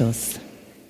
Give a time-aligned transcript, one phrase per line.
[0.00, 0.40] Anstoß,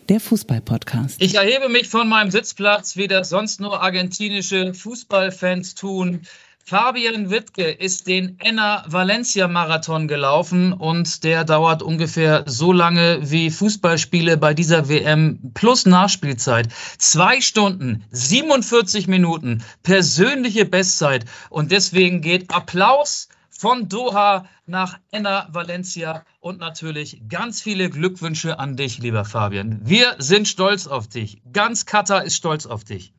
[0.09, 1.21] der Fußball-Podcast.
[1.21, 6.21] Ich erhebe mich von meinem Sitzplatz, wie das sonst nur argentinische Fußballfans tun.
[6.65, 13.51] Fabian Wittke ist den Enna Valencia Marathon gelaufen und der dauert ungefähr so lange wie
[13.51, 16.69] Fußballspiele bei dieser WM plus Nachspielzeit.
[16.99, 23.30] Zwei Stunden, 47 Minuten, persönliche Bestzeit und deswegen geht Applaus
[23.61, 29.83] von Doha nach Enna Valencia und natürlich ganz viele Glückwünsche an dich, lieber Fabian.
[29.85, 31.43] Wir sind stolz auf dich.
[31.53, 33.13] Ganz Katar ist stolz auf dich.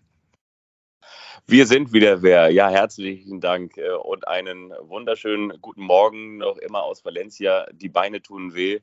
[1.45, 2.49] Wir sind wieder wer.
[2.49, 7.67] Ja, herzlichen Dank äh, und einen wunderschönen guten Morgen noch immer aus Valencia.
[7.73, 8.79] Die Beine tun weh.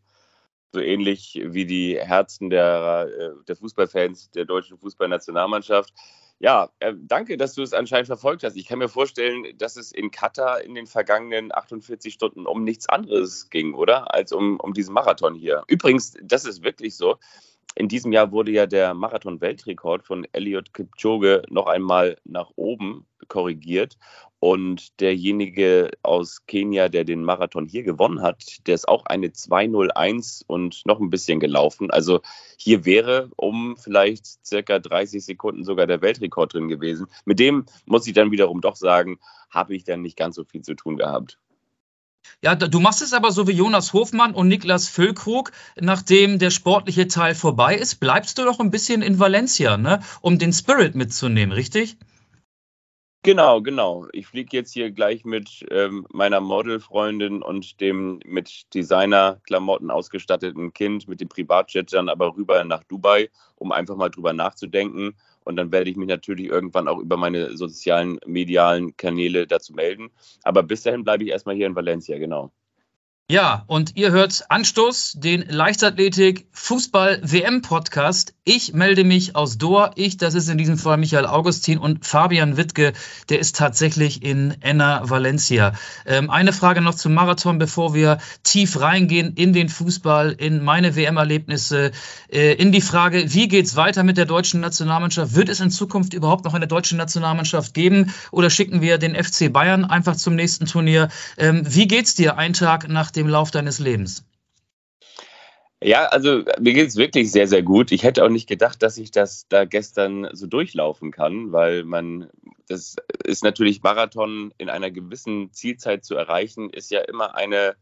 [0.72, 5.92] So ähnlich wie die Herzen der, äh, der Fußballfans der deutschen Fußballnationalmannschaft.
[6.40, 8.56] Ja, äh, danke, dass du es anscheinend verfolgt hast.
[8.56, 12.88] Ich kann mir vorstellen, dass es in Katar in den vergangenen 48 Stunden um nichts
[12.88, 14.14] anderes ging, oder?
[14.14, 15.64] Als um, um diesen Marathon hier.
[15.66, 17.16] Übrigens, das ist wirklich so.
[17.74, 23.96] In diesem Jahr wurde ja der Marathon-Weltrekord von Elliot Kipchoge noch einmal nach oben korrigiert.
[24.40, 30.44] Und derjenige aus Kenia, der den Marathon hier gewonnen hat, der ist auch eine 201
[30.46, 31.90] und noch ein bisschen gelaufen.
[31.90, 32.20] Also
[32.56, 37.08] hier wäre um vielleicht circa 30 Sekunden sogar der Weltrekord drin gewesen.
[37.24, 39.18] Mit dem muss ich dann wiederum doch sagen,
[39.50, 41.38] habe ich dann nicht ganz so viel zu tun gehabt.
[42.42, 47.08] Ja, du machst es aber so wie Jonas Hofmann und Niklas Füllkrug, nachdem der sportliche
[47.08, 50.00] Teil vorbei ist, bleibst du doch ein bisschen in Valencia, ne?
[50.20, 51.96] um den Spirit mitzunehmen, richtig?
[53.24, 54.06] Genau, genau.
[54.12, 61.08] Ich fliege jetzt hier gleich mit ähm, meiner Modelfreundin und dem mit Designerklamotten ausgestatteten Kind
[61.08, 65.16] mit dem Privatjet dann aber rüber nach Dubai, um einfach mal drüber nachzudenken.
[65.48, 70.10] Und dann werde ich mich natürlich irgendwann auch über meine sozialen, medialen Kanäle dazu melden.
[70.42, 72.52] Aber bis dahin bleibe ich erstmal hier in Valencia, genau.
[73.30, 78.32] Ja, und ihr hört Anstoß, den Leichtathletik-Fußball-WM-Podcast.
[78.44, 79.90] Ich melde mich aus Doha.
[79.96, 82.94] Ich, das ist in diesem Fall Michael Augustin und Fabian Wittke,
[83.28, 85.74] der ist tatsächlich in Enna Valencia.
[86.06, 90.96] Ähm, eine Frage noch zum Marathon, bevor wir tief reingehen in den Fußball, in meine
[90.96, 91.92] WM-Erlebnisse,
[92.32, 95.34] äh, in die Frage, wie geht's weiter mit der deutschen Nationalmannschaft?
[95.34, 99.52] Wird es in Zukunft überhaupt noch eine deutsche Nationalmannschaft geben oder schicken wir den FC
[99.52, 101.10] Bayern einfach zum nächsten Turnier?
[101.36, 104.24] Ähm, wie geht's dir einen Tag nach dem Lauf deines Lebens?
[105.82, 107.92] Ja, also mir geht es wirklich sehr, sehr gut.
[107.92, 112.30] Ich hätte auch nicht gedacht, dass ich das da gestern so durchlaufen kann, weil man,
[112.66, 117.76] das ist natürlich Marathon in einer gewissen Zielzeit zu erreichen, ist ja immer eine,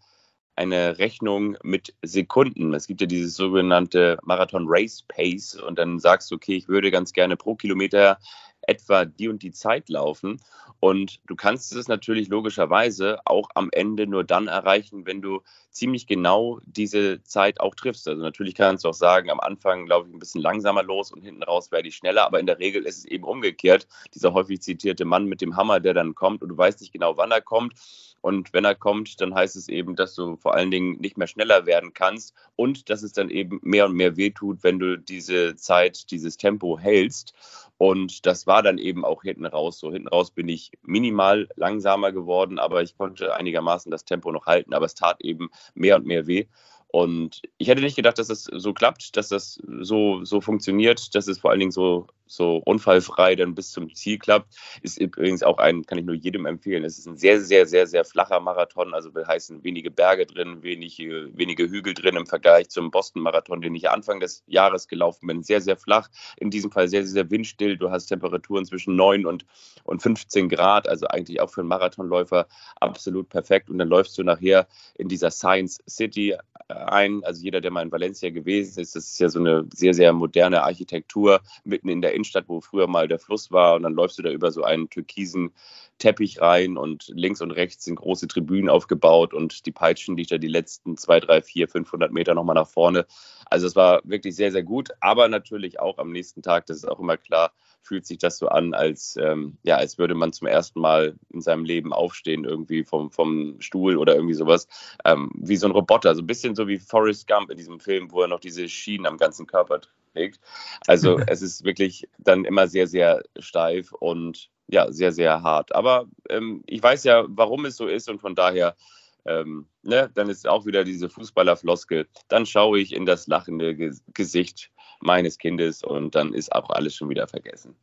[0.57, 2.75] eine Rechnung mit Sekunden.
[2.75, 6.91] Es gibt ja dieses sogenannte Marathon Race Pace und dann sagst du, okay, ich würde
[6.91, 8.19] ganz gerne pro Kilometer
[8.67, 10.41] etwa die und die Zeit laufen.
[10.81, 15.43] Und du kannst es natürlich logischerweise auch am Ende nur dann erreichen, wenn du
[15.77, 18.09] ziemlich genau diese Zeit auch triffst.
[18.09, 21.23] Also natürlich kannst du auch sagen, am Anfang laufe ich ein bisschen langsamer los und
[21.23, 23.87] hinten raus werde ich schneller, aber in der Regel ist es eben umgekehrt.
[24.15, 27.17] Dieser häufig zitierte Mann mit dem Hammer, der dann kommt und du weißt nicht genau,
[27.17, 27.75] wann er kommt.
[28.23, 31.29] Und wenn er kommt, dann heißt es eben, dass du vor allen Dingen nicht mehr
[31.29, 35.55] schneller werden kannst und dass es dann eben mehr und mehr wehtut, wenn du diese
[35.55, 37.35] Zeit, dieses Tempo hältst.
[37.79, 39.93] Und das war dann eben auch hinten raus so.
[39.93, 44.73] Hinten raus bin ich minimal langsamer geworden, aber ich konnte einigermaßen das Tempo noch halten.
[44.73, 46.47] Aber es tat eben mehr und mehr weh.
[46.89, 51.27] Und ich hätte nicht gedacht, dass das so klappt, dass das so, so funktioniert, dass
[51.27, 54.55] es vor allen Dingen so, so unfallfrei dann bis zum Ziel klappt.
[54.83, 56.85] Ist übrigens auch ein, kann ich nur jedem empfehlen.
[56.85, 58.95] Es ist ein sehr, sehr, sehr, sehr flacher Marathon.
[58.95, 63.75] Also will heißen wenige Berge drin, wenig, wenige Hügel drin im Vergleich zum Boston-Marathon, den
[63.75, 65.43] ich Anfang des Jahres gelaufen bin.
[65.43, 66.09] Sehr, sehr flach.
[66.37, 67.77] In diesem Fall sehr, sehr windstill.
[67.77, 69.45] Du hast Temperaturen zwischen 9 und,
[69.85, 70.89] und 15 Grad.
[70.89, 72.47] Also eigentlich auch für einen Marathonläufer
[72.81, 73.71] absolut perfekt.
[73.71, 76.37] Und dann läufst du nachher in dieser Science City
[76.69, 77.25] ein.
[77.25, 80.13] Also jeder, der mal in Valencia gewesen ist, das ist ja so eine sehr, sehr
[80.13, 83.77] moderne Architektur mitten in der Innenstadt, wo früher mal der Fluss war.
[83.77, 85.53] Und dann läufst du da über so einen türkisen
[85.99, 90.39] Teppich rein und links und rechts sind große Tribünen aufgebaut und die peitschen dich da
[90.39, 93.07] die letzten zwei, drei, vier, 500 Meter nochmal nach vorne.
[93.47, 96.89] Also es war wirklich sehr, sehr gut, aber natürlich auch am nächsten Tag, das ist
[96.89, 100.49] auch immer klar, fühlt sich das so an, als, ähm, ja, als würde man zum
[100.49, 104.67] ersten Mal in seinem Leben aufstehen, irgendwie vom, vom Stuhl oder irgendwie sowas,
[105.05, 108.11] ähm, wie so ein Roboter, so ein bisschen so wie Forrest Gump in diesem Film,
[108.11, 109.81] wo er noch diese Schienen am ganzen Körper
[110.13, 110.41] trägt.
[110.87, 115.75] Also es ist wirklich dann immer sehr, sehr steif und ja, sehr, sehr hart.
[115.75, 118.77] Aber ähm, ich weiß ja, warum es so ist und von daher,
[119.25, 122.09] ähm, ne, dann ist auch wieder diese Fußballerfloskel.
[122.29, 124.71] Dann schaue ich in das lachende Ge Gesicht
[125.01, 127.77] meines Kindes und dann ist auch alles schon wieder vergessen.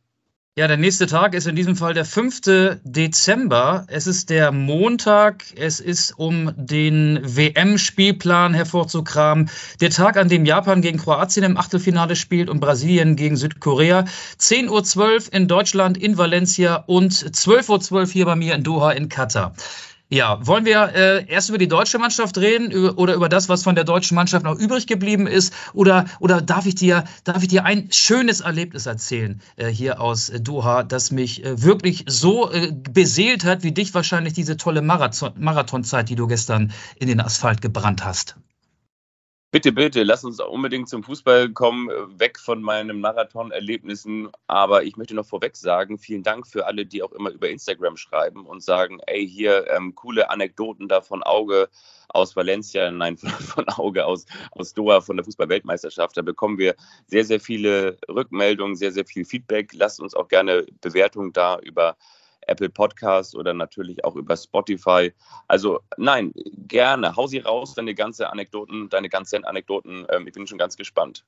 [0.56, 2.78] Ja, der nächste Tag ist in diesem Fall der 5.
[2.84, 3.86] Dezember.
[3.88, 5.42] Es ist der Montag.
[5.56, 12.14] Es ist, um den WM-Spielplan hervorzukramen, der Tag, an dem Japan gegen Kroatien im Achtelfinale
[12.14, 14.04] spielt und Brasilien gegen Südkorea.
[14.38, 14.96] 10.12
[15.26, 19.56] Uhr in Deutschland, in Valencia und 12.12 Uhr hier bei mir in Doha in Katar.
[20.14, 23.64] Ja, wollen wir äh, erst über die deutsche Mannschaft reden über, oder über das, was
[23.64, 25.52] von der deutschen Mannschaft noch übrig geblieben ist?
[25.72, 30.30] Oder, oder darf, ich dir, darf ich dir ein schönes Erlebnis erzählen äh, hier aus
[30.40, 35.32] Doha, das mich äh, wirklich so äh, beseelt hat, wie dich wahrscheinlich diese tolle Marathon,
[35.36, 38.36] Marathonzeit, die du gestern in den Asphalt gebrannt hast?
[39.54, 44.28] Bitte, bitte, lass uns unbedingt zum Fußball kommen, äh, weg von meinen Marathon-Erlebnissen.
[44.48, 47.96] Aber ich möchte noch vorweg sagen, vielen Dank für alle, die auch immer über Instagram
[47.96, 51.68] schreiben und sagen, ey, hier ähm, coole Anekdoten da von Auge
[52.08, 56.16] aus Valencia, nein, von, von Auge aus, aus Doha, von der Fußball-Weltmeisterschaft.
[56.16, 56.74] Da bekommen wir
[57.06, 59.70] sehr, sehr viele Rückmeldungen, sehr, sehr viel Feedback.
[59.72, 61.96] Lasst uns auch gerne Bewertungen da über
[62.46, 65.12] Apple Podcast oder natürlich auch über Spotify.
[65.48, 66.32] Also nein,
[66.68, 67.16] gerne.
[67.16, 70.06] Hau sie raus, deine ganze Anekdoten, deine ganzen Anekdoten.
[70.10, 71.24] Ähm, ich bin schon ganz gespannt.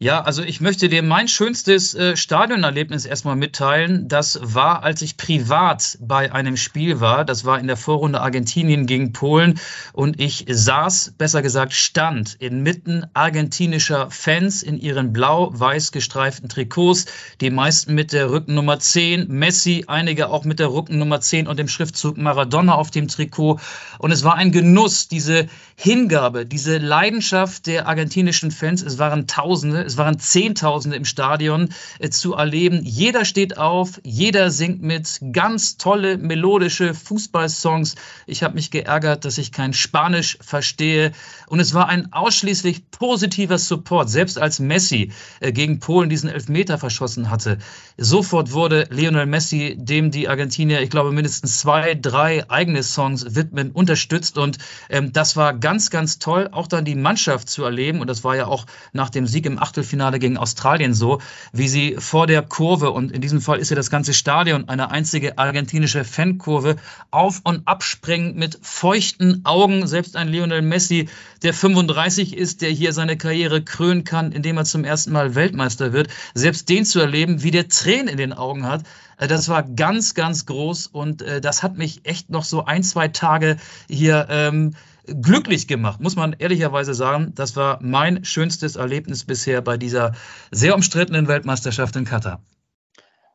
[0.00, 4.08] Ja, also ich möchte dir mein schönstes äh, Stadionerlebnis erstmal mitteilen.
[4.08, 7.24] Das war, als ich privat bei einem Spiel war.
[7.24, 9.60] Das war in der Vorrunde Argentinien gegen Polen.
[9.92, 17.06] Und ich saß, besser gesagt, stand inmitten argentinischer Fans in ihren blau-weiß gestreiften Trikots.
[17.40, 21.68] Die meisten mit der Rückennummer 10, Messi, einige auch mit der Rückennummer 10 und dem
[21.68, 23.60] Schriftzug Maradona auf dem Trikot.
[24.00, 28.82] Und es war ein Genuss, diese Hingabe, diese Leidenschaft der argentinischen Fans.
[28.82, 32.80] Es waren Tausende es waren Zehntausende im Stadion äh, zu erleben.
[32.82, 37.94] Jeder steht auf, jeder singt mit, ganz tolle melodische Fußballsongs.
[38.26, 41.12] Ich habe mich geärgert, dass ich kein Spanisch verstehe.
[41.46, 46.78] Und es war ein ausschließlich positiver Support, selbst als Messi äh, gegen Polen diesen Elfmeter
[46.78, 47.58] verschossen hatte.
[47.96, 53.70] Sofort wurde Lionel Messi, dem die Argentinier, ich glaube, mindestens zwei, drei eigene Songs widmen,
[53.70, 54.38] unterstützt.
[54.38, 54.58] Und
[54.88, 58.00] ähm, das war ganz, ganz toll, auch dann die Mannschaft zu erleben.
[58.00, 61.20] Und das war ja auch nach dem Sieg im Achtelfinale gegen Australien so,
[61.52, 64.92] wie sie vor der Kurve, und in diesem Fall ist ja das ganze Stadion eine
[64.92, 66.76] einzige argentinische Fankurve,
[67.10, 69.88] auf und abspringen mit feuchten Augen.
[69.88, 71.08] Selbst ein Lionel Messi,
[71.42, 75.92] der 35 ist, der hier seine Karriere krönen kann, indem er zum ersten Mal Weltmeister
[75.92, 78.84] wird, selbst den zu erleben, wie der Tränen in den Augen hat,
[79.18, 82.84] äh, das war ganz, ganz groß und äh, das hat mich echt noch so ein,
[82.84, 83.56] zwei Tage
[83.88, 84.76] hier ähm,
[85.06, 87.32] glücklich gemacht, muss man ehrlicherweise sagen.
[87.34, 90.12] Das war mein schönstes Erlebnis bisher bei dieser
[90.50, 92.42] sehr umstrittenen Weltmeisterschaft in Katar.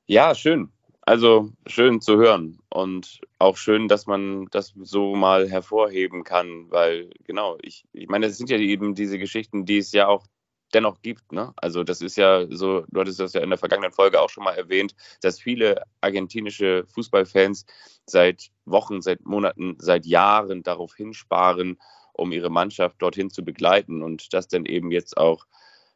[0.06, 0.72] Ja, schön.
[1.02, 7.10] Also schön zu hören und auch schön, dass man das so mal hervorheben kann, weil
[7.24, 10.26] genau, ich, ich meine, es sind ja eben diese Geschichten, die es ja auch
[10.74, 11.32] dennoch gibt.
[11.32, 11.54] Ne?
[11.58, 14.44] Also das ist ja so, du hattest das ja in der vergangenen Folge auch schon
[14.44, 17.66] mal erwähnt, dass viele argentinische Fußballfans
[18.06, 21.78] seit Wochen, seit Monaten, seit Jahren darauf hinsparen,
[22.14, 25.46] um ihre Mannschaft dorthin zu begleiten und das dann eben jetzt auch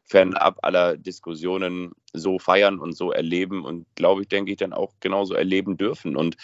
[0.04, 4.92] fernab aller Diskussionen so feiern und so erleben und glaube ich, denke ich, dann auch
[5.00, 6.14] genauso erleben dürfen.
[6.14, 6.36] Und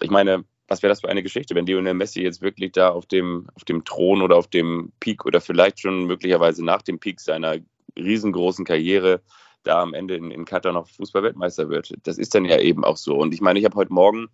[0.00, 3.06] ich meine, was wäre das für eine Geschichte, wenn Lionel Messi jetzt wirklich da auf
[3.06, 7.20] dem, auf dem Thron oder auf dem Peak oder vielleicht schon möglicherweise nach dem Peak
[7.20, 7.56] seiner
[7.96, 9.22] riesengroßen Karriere
[9.62, 11.94] da am Ende in, in Katar noch Fußballweltmeister wird.
[12.04, 13.16] Das ist dann ja eben auch so.
[13.16, 14.28] Und ich meine, ich habe heute Morgen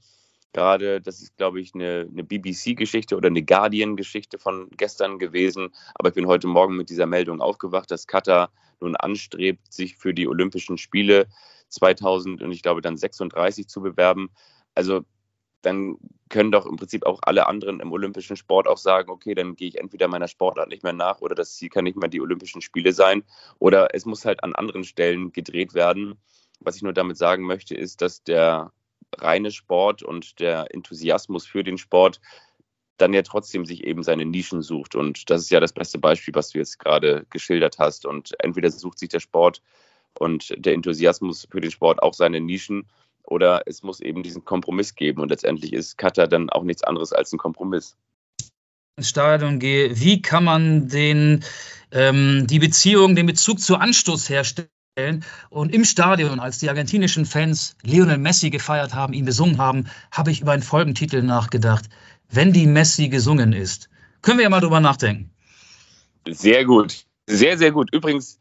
[0.52, 6.08] gerade, das ist, glaube ich, eine, eine BBC-Geschichte oder eine Guardian-Geschichte von gestern gewesen, aber
[6.08, 10.28] ich bin heute Morgen mit dieser Meldung aufgewacht, dass Katar nun anstrebt, sich für die
[10.28, 11.26] Olympischen Spiele
[11.68, 14.30] 2000 und ich glaube dann 36 zu bewerben.
[14.74, 15.04] Also
[15.64, 15.96] dann
[16.28, 19.68] können doch im Prinzip auch alle anderen im olympischen Sport auch sagen, okay, dann gehe
[19.68, 22.60] ich entweder meiner Sportart nicht mehr nach oder das Ziel kann nicht mehr die Olympischen
[22.60, 23.24] Spiele sein
[23.58, 26.16] oder es muss halt an anderen Stellen gedreht werden.
[26.60, 28.72] Was ich nur damit sagen möchte, ist, dass der
[29.16, 32.20] reine Sport und der Enthusiasmus für den Sport
[32.96, 34.94] dann ja trotzdem sich eben seine Nischen sucht.
[34.94, 38.06] Und das ist ja das beste Beispiel, was du jetzt gerade geschildert hast.
[38.06, 39.62] Und entweder sucht sich der Sport
[40.18, 42.86] und der Enthusiasmus für den Sport auch seine Nischen
[43.24, 45.20] oder es muss eben diesen Kompromiss geben.
[45.20, 47.96] Und letztendlich ist Katar dann auch nichts anderes als ein Kompromiss.
[48.96, 51.44] Ins Stadion gehe, wie kann man den,
[51.90, 54.68] ähm, die Beziehung, den Bezug zu Anstoß herstellen?
[55.50, 60.30] Und im Stadion, als die argentinischen Fans Lionel Messi gefeiert haben, ihn besungen haben, habe
[60.30, 61.86] ich über einen Folgentitel nachgedacht.
[62.30, 63.88] Wenn die Messi gesungen ist.
[64.22, 65.30] Können wir ja mal drüber nachdenken.
[66.28, 67.04] Sehr gut.
[67.26, 67.92] Sehr, sehr gut.
[67.92, 68.38] Übrigens,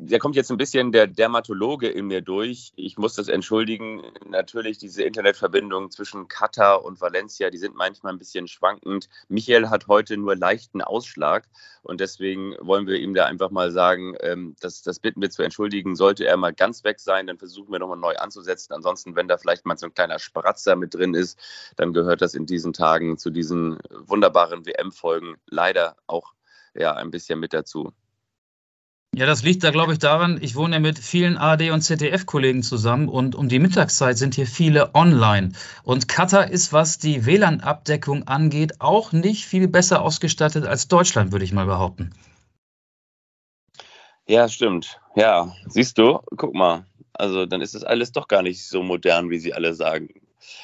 [0.00, 2.72] da kommt jetzt ein bisschen der Dermatologe in mir durch.
[2.76, 4.02] Ich muss das entschuldigen.
[4.28, 9.08] Natürlich, diese Internetverbindung zwischen Katar und Valencia, die sind manchmal ein bisschen schwankend.
[9.28, 11.48] Michael hat heute nur leichten Ausschlag
[11.82, 15.42] und deswegen wollen wir ihm da einfach mal sagen, ähm, das, das bitten wir zu
[15.42, 15.96] entschuldigen.
[15.96, 18.74] Sollte er mal ganz weg sein, dann versuchen wir nochmal neu anzusetzen.
[18.74, 21.40] Ansonsten, wenn da vielleicht mal so ein kleiner Spratzer mit drin ist,
[21.76, 26.34] dann gehört das in diesen Tagen zu diesen wunderbaren WM-Folgen leider auch
[26.74, 27.92] ja, ein bisschen mit dazu.
[29.14, 32.62] Ja, das liegt da, glaube ich, daran, ich wohne ja mit vielen AD- und ZDF-Kollegen
[32.62, 35.52] zusammen und um die Mittagszeit sind hier viele online.
[35.82, 41.44] Und Katar ist, was die WLAN-Abdeckung angeht, auch nicht viel besser ausgestattet als Deutschland, würde
[41.44, 42.12] ich mal behaupten.
[44.28, 45.00] Ja, stimmt.
[45.16, 46.84] Ja, siehst du, guck mal.
[47.14, 50.10] Also dann ist das alles doch gar nicht so modern, wie sie alle sagen.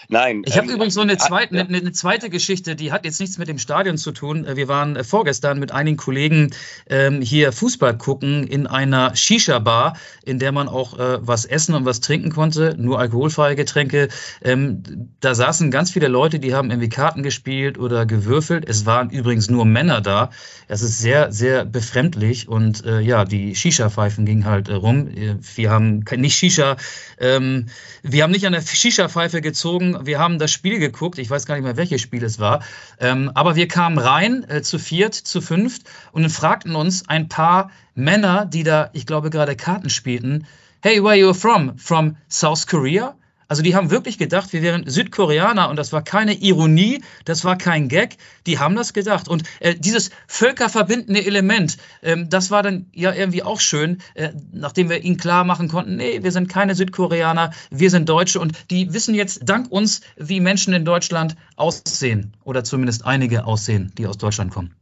[0.08, 0.42] Nein.
[0.46, 3.38] Ich habe ähm, übrigens so eine zweite, eine, eine, zweite Geschichte, die hat jetzt nichts
[3.38, 4.46] mit dem Stadion zu tun.
[4.54, 6.50] Wir waren äh, vorgestern mit einigen Kollegen
[6.88, 11.84] ähm, hier Fußball gucken in einer Shisha-Bar, in der man auch äh, was essen und
[11.84, 14.08] was trinken konnte, nur alkoholfreie Getränke.
[14.42, 14.82] Ähm,
[15.20, 18.68] da saßen ganz viele Leute, die haben irgendwie Karten gespielt oder gewürfelt.
[18.68, 20.30] Es waren übrigens nur Männer da.
[20.68, 22.48] Das ist sehr, sehr befremdlich.
[22.48, 25.08] Und äh, ja, die Shisha-Pfeifen gingen halt äh, rum.
[25.54, 26.76] Wir haben nicht Shisha,
[27.18, 27.66] ähm,
[28.02, 30.04] wir haben nicht an der Shisha-Pfeife gezogen gezogen.
[30.04, 31.18] Wir haben das Spiel geguckt.
[31.18, 32.62] Ich weiß gar nicht mehr, welches Spiel es war.
[33.00, 37.70] Ähm, aber wir kamen rein äh, zu viert, zu fünft und fragten uns ein paar
[37.94, 40.46] Männer, die da, ich glaube, gerade Karten spielten,
[40.82, 41.78] Hey, where are you from?
[41.78, 43.16] From South Korea?
[43.48, 47.56] Also die haben wirklich gedacht, wir wären Südkoreaner und das war keine Ironie, das war
[47.56, 48.16] kein Gag.
[48.46, 49.28] Die haben das gedacht.
[49.28, 54.88] Und äh, dieses völkerverbindende Element, ähm, das war dann ja irgendwie auch schön, äh, nachdem
[54.88, 58.92] wir ihnen klar machen konnten, nee, wir sind keine Südkoreaner, wir sind Deutsche und die
[58.92, 64.18] wissen jetzt dank uns, wie Menschen in Deutschland aussehen oder zumindest einige aussehen, die aus
[64.18, 64.74] Deutschland kommen.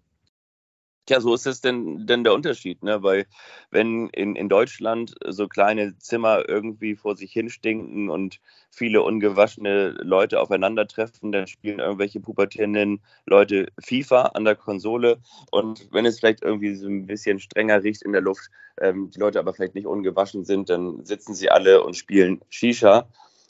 [1.06, 3.02] Tja, so ist es denn, denn der Unterschied, ne?
[3.02, 3.26] Weil
[3.72, 8.40] wenn in, in Deutschland so kleine Zimmer irgendwie vor sich hin stinken und
[8.70, 15.18] viele ungewaschene Leute aufeinandertreffen, dann spielen irgendwelche pubertierenden Leute FIFA an der Konsole
[15.50, 18.48] und wenn es vielleicht irgendwie so ein bisschen strenger riecht in der Luft,
[18.80, 23.08] ähm, die Leute aber vielleicht nicht ungewaschen sind, dann sitzen sie alle und spielen Shisha.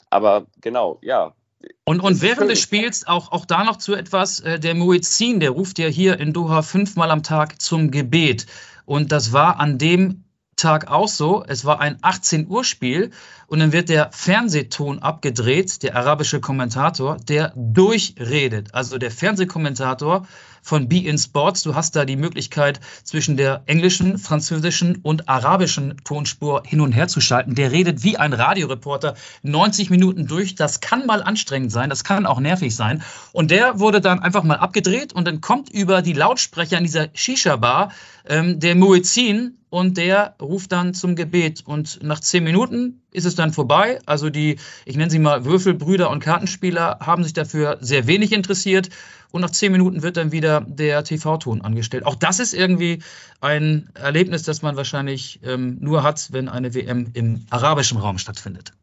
[0.09, 1.35] Aber genau, ja,
[1.85, 5.51] und, und während des Spiels auch, auch da noch zu etwas, äh, der Muezzin, der
[5.51, 8.45] ruft ja hier in Doha fünfmal am Tag zum Gebet.
[8.85, 10.22] Und das war an dem
[10.63, 11.43] Tag auch so.
[11.45, 13.11] Es war ein 18 Uhr Spiel
[13.47, 18.73] und dann wird der Fernsehton abgedreht, der arabische Kommentator, der durchredet.
[18.73, 20.25] Also der Fernsehkommentator
[20.61, 21.63] von Be in Sports.
[21.63, 27.09] Du hast da die Möglichkeit, zwischen der englischen, französischen und arabischen Tonspur hin und her
[27.09, 27.55] zu schalten.
[27.55, 30.55] Der redet wie ein Radioreporter 90 Minuten durch.
[30.55, 33.03] Das kann mal anstrengend sein, das kann auch nervig sein.
[33.33, 37.09] Und der wurde dann einfach mal abgedreht und dann kommt über die Lautsprecher in dieser
[37.13, 37.91] Shisha-Bar
[38.25, 41.63] ähm, der Muezzin und der ruft dann zum Gebet.
[41.65, 43.97] Und nach zehn Minuten ist es dann vorbei.
[44.05, 48.89] Also die, ich nenne sie mal Würfelbrüder und Kartenspieler, haben sich dafür sehr wenig interessiert
[49.31, 52.05] und nach zehn Minuten wird dann wieder der TV-Ton angestellt.
[52.05, 53.01] Auch das ist irgendwie
[53.41, 58.73] ein Erlebnis, das man wahrscheinlich ähm, nur hat, wenn eine WM im arabischen Raum stattfindet.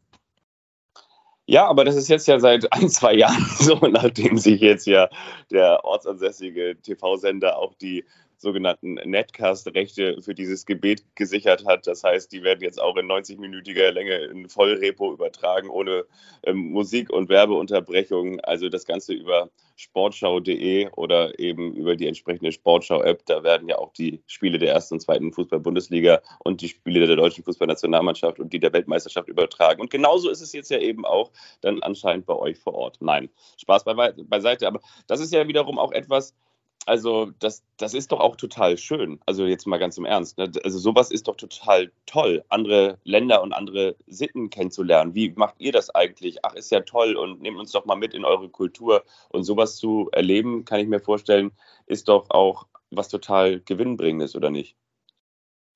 [1.45, 5.09] Ja, aber das ist jetzt ja seit ein, zwei Jahren so, nachdem sich jetzt ja
[5.51, 8.03] der ortsansässige TV-Sender auch die
[8.41, 11.85] sogenannten Netcast-Rechte für dieses Gebet gesichert hat.
[11.87, 16.05] Das heißt, die werden jetzt auch in 90-minütiger Länge in Vollrepo übertragen, ohne
[16.43, 18.39] ähm, Musik- und Werbeunterbrechung.
[18.41, 23.25] Also das Ganze über sportschau.de oder eben über die entsprechende Sportschau-App.
[23.25, 27.15] Da werden ja auch die Spiele der ersten und zweiten Fußball-Bundesliga und die Spiele der
[27.15, 29.81] deutschen Fußballnationalmannschaft und die der Weltmeisterschaft übertragen.
[29.81, 31.31] Und genauso ist es jetzt ja eben auch
[31.61, 32.97] dann anscheinend bei euch vor Ort.
[33.01, 34.67] Nein, Spaß beiseite.
[34.67, 36.35] Aber das ist ja wiederum auch etwas,
[36.85, 39.19] also das, das ist doch auch total schön.
[39.25, 40.37] Also jetzt mal ganz im Ernst.
[40.37, 40.51] Ne?
[40.63, 45.13] Also sowas ist doch total toll, andere Länder und andere Sitten kennenzulernen.
[45.13, 46.43] Wie macht ihr das eigentlich?
[46.43, 49.03] Ach, ist ja toll und nehmt uns doch mal mit in eure Kultur.
[49.29, 51.51] Und sowas zu erleben, kann ich mir vorstellen,
[51.85, 54.75] ist doch auch was total gewinnbringendes, oder nicht?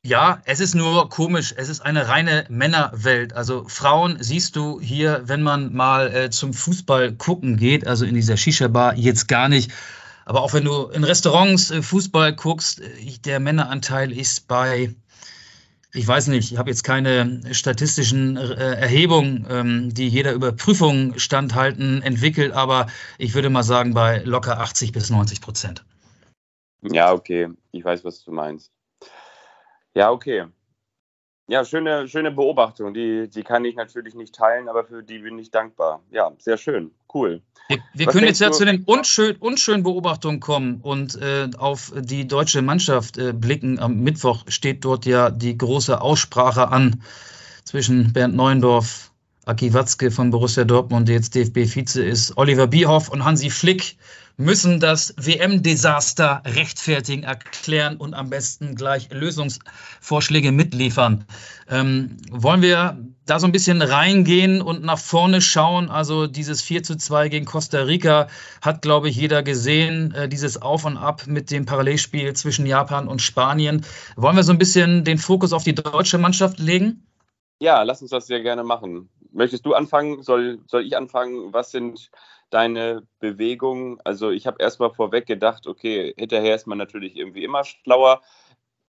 [0.04, 1.54] Ja, es ist nur komisch.
[1.58, 3.34] Es ist eine reine Männerwelt.
[3.34, 8.14] Also Frauen siehst du hier, wenn man mal äh, zum Fußball gucken geht, also in
[8.14, 9.72] dieser Shisha-Bar, jetzt gar nicht.
[10.26, 14.94] Aber auch wenn du in Restaurants äh, Fußball guckst, äh, der Männeranteil ist bei,
[15.94, 22.02] ich weiß nicht, ich habe jetzt keine statistischen äh, Erhebungen, ähm, die jeder Überprüfung standhalten,
[22.02, 22.88] entwickelt, aber
[23.20, 25.86] ich würde mal sagen bei locker 80 bis 90 Prozent.
[26.82, 28.72] Ja, okay, ich weiß, was du meinst.
[29.94, 30.46] Ja, okay.
[31.48, 32.94] Ja, schöne, schöne Beobachtung.
[32.94, 36.02] Die, die kann ich natürlich nicht teilen, aber für die bin ich dankbar.
[36.10, 36.92] Ja, sehr schön.
[37.14, 37.42] Cool.
[37.68, 42.28] Wir, wir können jetzt ja zu den unschön, unschönen Beobachtungen kommen und äh, auf die
[42.28, 43.80] deutsche Mannschaft äh, blicken.
[43.80, 47.02] Am Mittwoch steht dort ja die große Aussprache an
[47.64, 49.12] zwischen Bernd Neuendorf,
[49.46, 53.98] Aki Watzke von Borussia Dortmund, der jetzt DFB-Vize ist, Oliver Bierhoff und Hansi Flick
[54.38, 61.26] müssen das WM-Desaster rechtfertigen, erklären und am besten gleich Lösungsvorschläge mitliefern.
[61.70, 65.90] Ähm, wollen wir da so ein bisschen reingehen und nach vorne schauen?
[65.90, 68.28] Also dieses 4 zu 2 gegen Costa Rica
[68.62, 73.08] hat, glaube ich, jeder gesehen, äh, dieses Auf und Ab mit dem Parallelspiel zwischen Japan
[73.08, 73.86] und Spanien.
[74.16, 77.06] Wollen wir so ein bisschen den Fokus auf die deutsche Mannschaft legen?
[77.60, 79.10] Ja, lass uns das sehr gerne machen.
[79.36, 80.24] Möchtest du anfangen?
[80.24, 81.54] Soll, soll ich anfangen?
[81.54, 82.10] Was sind
[82.52, 84.00] deine Bewegungen?
[84.06, 88.22] Also ich habe erstmal vorweg gedacht, okay, hinterher ist man natürlich irgendwie immer schlauer.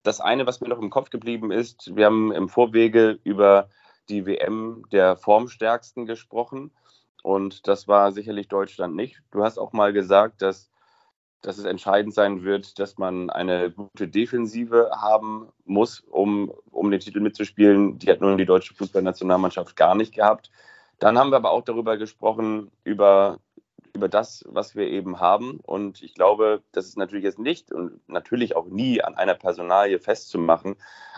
[0.01, 3.69] Das eine, was mir noch im Kopf geblieben ist, wir haben im Vorwege über
[4.09, 6.71] die WM der Formstärksten gesprochen
[7.21, 9.21] und das war sicherlich Deutschland nicht.
[9.29, 10.70] Du hast auch mal gesagt, dass
[11.41, 16.99] dass es entscheidend sein wird, dass man eine gute Defensive haben muss, um, um den
[16.99, 17.97] Titel mitzuspielen.
[17.97, 20.51] Die hat nun die deutsche Fußballnationalmannschaft gar nicht gehabt.
[20.99, 23.39] Dann haben wir aber auch darüber gesprochen, über,
[23.95, 25.59] über das, was wir eben haben.
[25.63, 29.99] Und ich glaube, das ist natürlich jetzt nicht und natürlich auch nie an einer Personalie
[29.99, 30.75] festzumachen.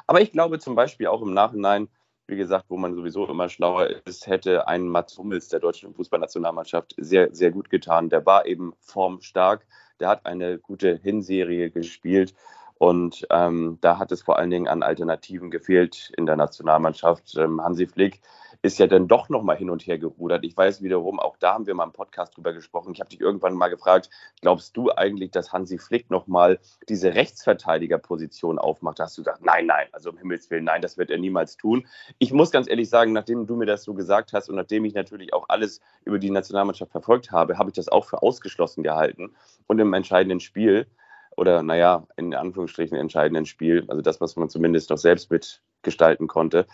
[0.07, 1.89] Aber ich glaube zum Beispiel auch im Nachhinein,
[2.27, 6.95] wie gesagt, wo man sowieso immer schlauer ist, hätte ein Mats Hummels der deutschen Fußballnationalmannschaft
[6.97, 8.09] sehr, sehr gut getan.
[8.09, 9.67] Der war eben formstark
[9.99, 12.33] der hat eine gute Hinserie gespielt.
[12.77, 17.37] Und ähm, da hat es vor allen Dingen an Alternativen gefehlt in der Nationalmannschaft.
[17.37, 18.19] Ähm, Hansi Flick
[18.63, 20.45] ist ja dann doch nochmal hin und her gerudert.
[20.45, 22.93] Ich weiß wiederum, auch da haben wir mal im Podcast drüber gesprochen.
[22.93, 28.57] Ich habe dich irgendwann mal gefragt, glaubst du eigentlich, dass Hansi Flick nochmal diese Rechtsverteidigerposition
[28.57, 28.99] aufmacht?
[28.99, 31.57] Da hast du gesagt, nein, nein, also um Himmels Willen, nein, das wird er niemals
[31.57, 31.85] tun.
[32.19, 34.93] Ich muss ganz ehrlich sagen, nachdem du mir das so gesagt hast und nachdem ich
[34.93, 39.35] natürlich auch alles über die Nationalmannschaft verfolgt habe, habe ich das auch für ausgeschlossen gehalten.
[39.67, 40.87] Und im entscheidenden Spiel
[41.35, 46.65] oder naja, in Anführungsstrichen entscheidenden Spiel, also das, was man zumindest noch selbst mitgestalten konnte,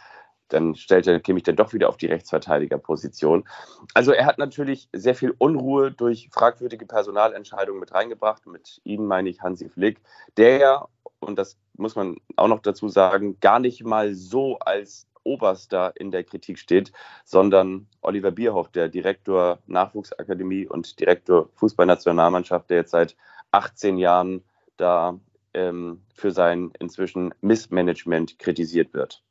[0.49, 3.47] dann stellte Kimmich dann doch wieder auf die Rechtsverteidigerposition.
[3.93, 8.45] Also er hat natürlich sehr viel Unruhe durch fragwürdige Personalentscheidungen mit reingebracht.
[8.47, 10.01] Mit ihnen meine ich Hansi Flick,
[10.37, 10.87] der ja,
[11.19, 16.11] und das muss man auch noch dazu sagen, gar nicht mal so als Oberster in
[16.11, 16.91] der Kritik steht,
[17.23, 23.15] sondern Oliver Bierhoff, der Direktor Nachwuchsakademie und Direktor Fußballnationalmannschaft, der jetzt seit
[23.51, 24.43] 18 Jahren
[24.77, 25.19] da
[25.53, 29.23] ähm, für sein inzwischen Missmanagement kritisiert wird.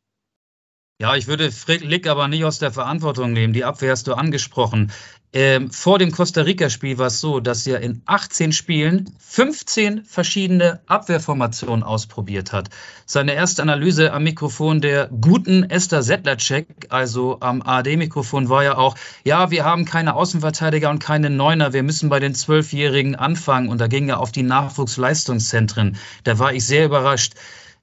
[1.00, 3.52] Ja, ich würde Flick aber nicht aus der Verantwortung nehmen.
[3.52, 4.90] Die Abwehr hast du angesprochen.
[5.32, 10.80] Ähm, vor dem Costa Rica-Spiel war es so, dass er in 18 Spielen 15 verschiedene
[10.88, 12.70] Abwehrformationen ausprobiert hat.
[13.06, 18.96] Seine erste Analyse am Mikrofon der guten Esther Sedlacek, also am ARD-Mikrofon, war ja auch,
[19.22, 23.68] ja, wir haben keine Außenverteidiger und keine Neuner, wir müssen bei den Zwölfjährigen anfangen.
[23.68, 25.96] Und da ging er auf die Nachwuchsleistungszentren.
[26.24, 27.34] Da war ich sehr überrascht.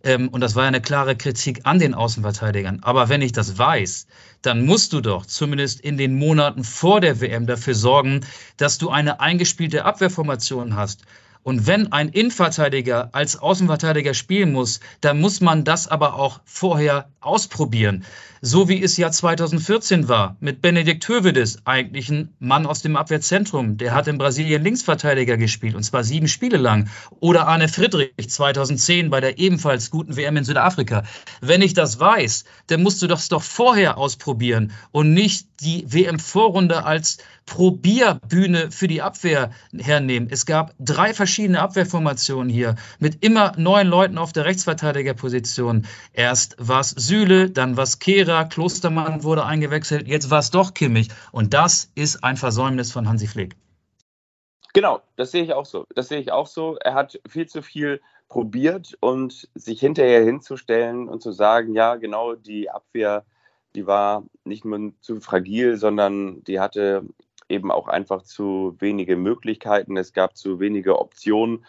[0.05, 2.79] Ähm, und das war ja eine klare Kritik an den Außenverteidigern.
[2.83, 4.05] Aber wenn ich das weiß,
[4.43, 8.21] dann musst du doch zumindest in den Monaten vor der WM dafür sorgen,
[8.57, 11.03] dass du eine eingespielte Abwehrformation hast.
[11.45, 17.07] Und wenn ein Innenverteidiger als Außenverteidiger spielen muss, dann muss man das aber auch vorher
[17.19, 18.03] ausprobieren
[18.45, 23.77] so wie es ja 2014 war, mit Benedikt Hövedes, eigentlich ein Mann aus dem Abwehrzentrum.
[23.77, 26.87] Der hat in Brasilien Linksverteidiger gespielt, und zwar sieben Spiele lang.
[27.19, 31.05] Oder Arne Friedrich 2010 bei der ebenfalls guten WM in Südafrika.
[31.41, 36.85] Wenn ich das weiß, dann musst du das doch vorher ausprobieren und nicht die WM-Vorrunde
[36.85, 40.29] als Probierbühne für die Abwehr hernehmen.
[40.31, 45.85] Es gab drei verschiedene Abwehrformationen hier mit immer neuen Leuten auf der Rechtsverteidigerposition.
[46.13, 50.73] Erst war es Süle, dann war es Kehrer, Klostermann wurde eingewechselt, jetzt war es doch
[50.73, 51.09] Kimmich.
[51.31, 53.55] Und das ist ein Versäumnis von Hansi Flick.
[54.73, 55.85] Genau, das sehe ich auch so.
[55.95, 56.75] Das sehe ich auch so.
[56.83, 62.35] Er hat viel zu viel probiert und sich hinterher hinzustellen und zu sagen, ja, genau,
[62.35, 63.23] die Abwehr,
[63.75, 67.05] die war nicht nur zu fragil, sondern die hatte
[67.49, 69.97] eben auch einfach zu wenige Möglichkeiten.
[69.97, 71.65] Es gab zu wenige Optionen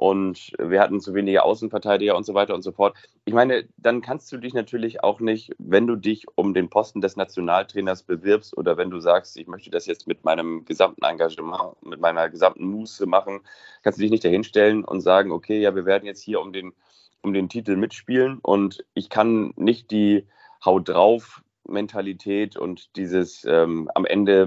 [0.00, 2.96] und wir hatten zu wenige Außenverteidiger und so weiter und so fort.
[3.26, 7.02] Ich meine, dann kannst du dich natürlich auch nicht, wenn du dich um den Posten
[7.02, 11.82] des Nationaltrainers bewirbst oder wenn du sagst, ich möchte das jetzt mit meinem gesamten Engagement,
[11.82, 13.40] mit meiner gesamten Muße machen,
[13.82, 16.72] kannst du dich nicht dahinstellen und sagen, okay, ja, wir werden jetzt hier um den,
[17.20, 20.26] um den Titel mitspielen und ich kann nicht die
[20.64, 24.46] Haut drauf Mentalität und dieses ähm, am Ende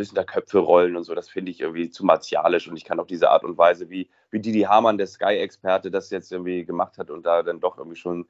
[0.00, 2.98] bisschen der Köpfe rollen und so, das finde ich irgendwie zu martialisch und ich kann
[2.98, 6.98] auch diese Art und Weise, wie, wie Didi Hamann, der Sky-Experte, das jetzt irgendwie gemacht
[6.98, 8.26] hat und da dann doch irgendwie schon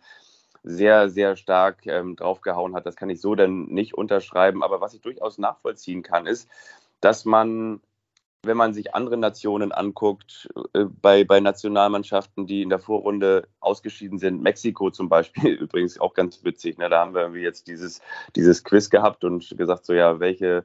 [0.63, 2.85] sehr, sehr stark ähm, draufgehauen hat.
[2.85, 4.63] Das kann ich so dann nicht unterschreiben.
[4.63, 6.51] Aber was ich durchaus nachvollziehen kann, ist,
[7.01, 7.81] dass man
[8.43, 14.19] wenn man sich andere Nationen anguckt, äh, bei, bei Nationalmannschaften, die in der Vorrunde ausgeschieden
[14.19, 16.89] sind, Mexiko zum Beispiel, übrigens auch ganz witzig, ne?
[16.89, 18.01] da haben wir irgendwie jetzt dieses,
[18.37, 20.65] dieses Quiz gehabt und gesagt, so ja, welche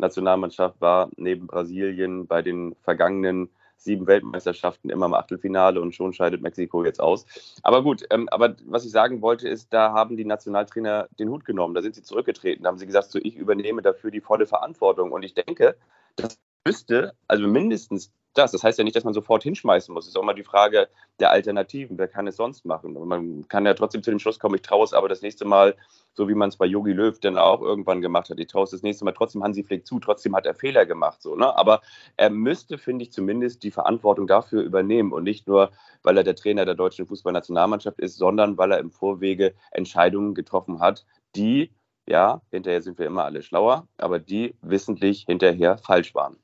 [0.00, 6.42] Nationalmannschaft war neben Brasilien bei den vergangenen sieben Weltmeisterschaften immer im Achtelfinale und schon scheidet
[6.42, 7.24] Mexiko jetzt aus.
[7.62, 11.44] Aber gut, ähm, aber was ich sagen wollte, ist, da haben die Nationaltrainer den Hut
[11.44, 14.46] genommen, da sind sie zurückgetreten, da haben sie gesagt, so ich übernehme dafür die volle
[14.46, 15.12] Verantwortung.
[15.12, 15.76] Und ich denke,
[16.16, 18.52] das müsste, also mindestens das.
[18.52, 20.04] Das heißt ja nicht, dass man sofort hinschmeißen muss.
[20.04, 20.88] Es ist auch mal die Frage
[21.18, 21.98] der Alternativen.
[21.98, 22.96] Wer kann es sonst machen?
[22.96, 25.44] Und man kann ja trotzdem zu dem Schluss kommen, ich traue es aber das nächste
[25.44, 25.76] Mal,
[26.12, 28.70] so wie man es bei Yogi Löw dann auch irgendwann gemacht hat, ich traue es
[28.70, 31.22] das nächste Mal trotzdem Hansi Flick zu, trotzdem hat er Fehler gemacht.
[31.22, 31.56] So, ne?
[31.56, 31.80] Aber
[32.16, 35.70] er müsste, finde ich, zumindest die Verantwortung dafür übernehmen und nicht nur,
[36.02, 40.80] weil er der Trainer der deutschen Fußballnationalmannschaft ist, sondern weil er im Vorwege Entscheidungen getroffen
[40.80, 41.04] hat,
[41.36, 41.70] die,
[42.06, 46.36] ja, hinterher sind wir immer alle schlauer, aber die wissentlich hinterher falsch waren.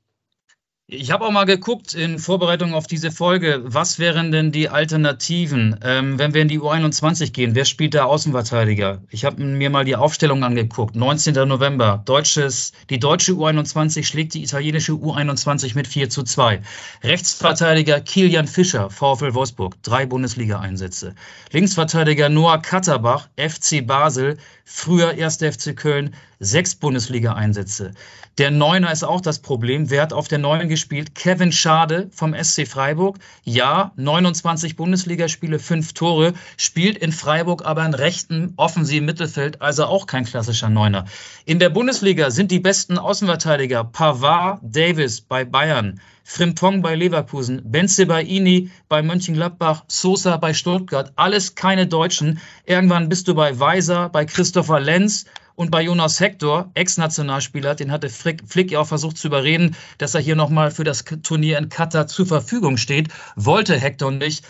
[0.89, 5.81] Ich habe auch mal geguckt in Vorbereitung auf diese Folge, was wären denn die Alternativen,
[5.83, 7.57] ähm, wenn wir in die U21 gehen?
[7.57, 9.03] Wer spielt da Außenverteidiger?
[9.11, 10.95] Ich habe mir mal die Aufstellung angeguckt.
[10.95, 11.49] 19.
[11.49, 12.05] November.
[12.05, 16.63] Deutsches, die deutsche U21 schlägt die italienische U21 mit 4 zu 2.
[17.03, 21.17] Rechtsverteidiger Kilian Fischer, VfL Wolfsburg, drei Bundesliga-Einsätze.
[21.51, 25.39] Linksverteidiger Noah Katterbach, FC Basel, früher 1.
[25.39, 27.93] FC Köln, sechs Bundesliga-Einsätze.
[28.39, 29.89] Der Neuner ist auch das Problem.
[29.89, 31.15] Wer hat auf der Neuen gespielt?
[31.15, 33.19] Kevin Schade vom SC Freiburg.
[33.45, 40.07] Ja, 29 Bundesligaspiele, fünf Tore, spielt in Freiburg aber in rechten offensiven Mittelfeld, also auch
[40.07, 41.07] kein klassischer Neuner.
[41.47, 48.05] In der Bundesliga sind die besten Außenverteidiger Pavard, Davis bei Bayern, Frimpong bei Leverkusen, Benze
[48.05, 51.11] bei Ini bei Mönchengladbach, Sosa bei Stuttgart.
[51.17, 52.39] Alles keine Deutschen.
[52.67, 55.25] Irgendwann bist du bei Weiser, bei Christopher Lenz
[55.57, 60.15] und bei Jonas Hector, Ex-Nationalspieler, den hatte Flick, Flick ja auch versucht zu überreden, dass
[60.15, 63.09] er hier nochmal für das Turnier in Katar zur Verfügung steht.
[63.35, 64.45] Wollte Hector nicht.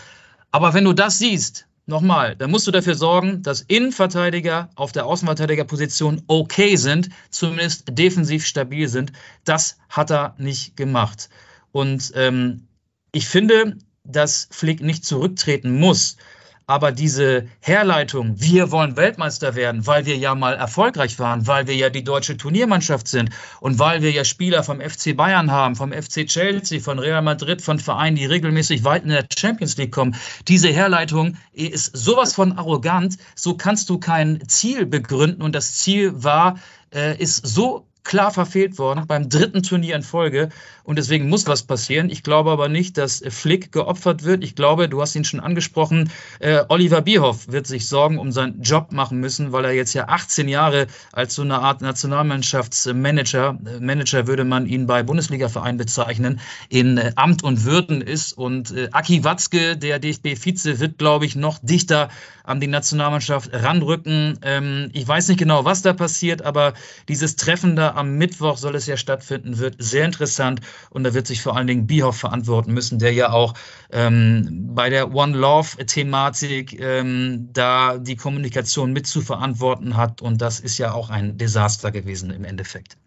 [0.51, 5.05] Aber wenn du das siehst, nochmal, dann musst du dafür sorgen, dass Innenverteidiger auf der
[5.05, 9.13] Außenverteidigerposition okay sind, zumindest defensiv stabil sind.
[9.45, 11.29] Das hat er nicht gemacht.
[11.71, 12.67] Und ähm,
[13.13, 16.17] ich finde, dass Flick nicht zurücktreten muss.
[16.69, 21.75] Aber diese Herleitung, wir wollen Weltmeister werden, weil wir ja mal erfolgreich waren, weil wir
[21.75, 23.29] ja die deutsche Turniermannschaft sind
[23.61, 27.61] und weil wir ja Spieler vom FC Bayern haben, vom FC Chelsea, von Real Madrid,
[27.61, 30.17] von Vereinen, die regelmäßig weit in der Champions League kommen.
[30.49, 33.17] Diese Herleitung ist sowas von arrogant.
[33.33, 35.43] So kannst du kein Ziel begründen.
[35.43, 36.59] Und das Ziel war,
[36.93, 40.49] äh, ist so klar verfehlt worden beim dritten Turnier in Folge.
[40.87, 42.09] Und deswegen muss was passieren.
[42.09, 44.41] Ich glaube aber nicht, dass Flick geopfert wird.
[44.41, 48.61] Ich glaube, du hast ihn schon angesprochen, äh, Oliver Bierhoff wird sich Sorgen um seinen
[48.61, 53.79] Job machen müssen, weil er jetzt ja 18 Jahre als so eine Art Nationalmannschaftsmanager, äh,
[53.81, 58.31] Manager würde man ihn bei Bundesliga-Vereinen bezeichnen, in äh, Amt und Würden ist.
[58.37, 62.07] Und äh, Aki Watzke, der DFB-Vize, wird, glaube ich, noch dichter
[62.47, 64.39] an die Nationalmannschaft ranrücken.
[64.41, 66.73] Ähm, ich weiß nicht genau, was da passiert, aber
[67.09, 71.27] dieses Treffen da am Mittwoch soll es ja stattfinden, wird sehr interessant und da wird
[71.27, 73.53] sich vor allen Dingen Bierhoff verantworten müssen, der ja auch
[73.91, 80.59] ähm, bei der One Love-Thematik ähm, da die Kommunikation mit zu verantworten hat und das
[80.59, 82.97] ist ja auch ein Desaster gewesen im Endeffekt.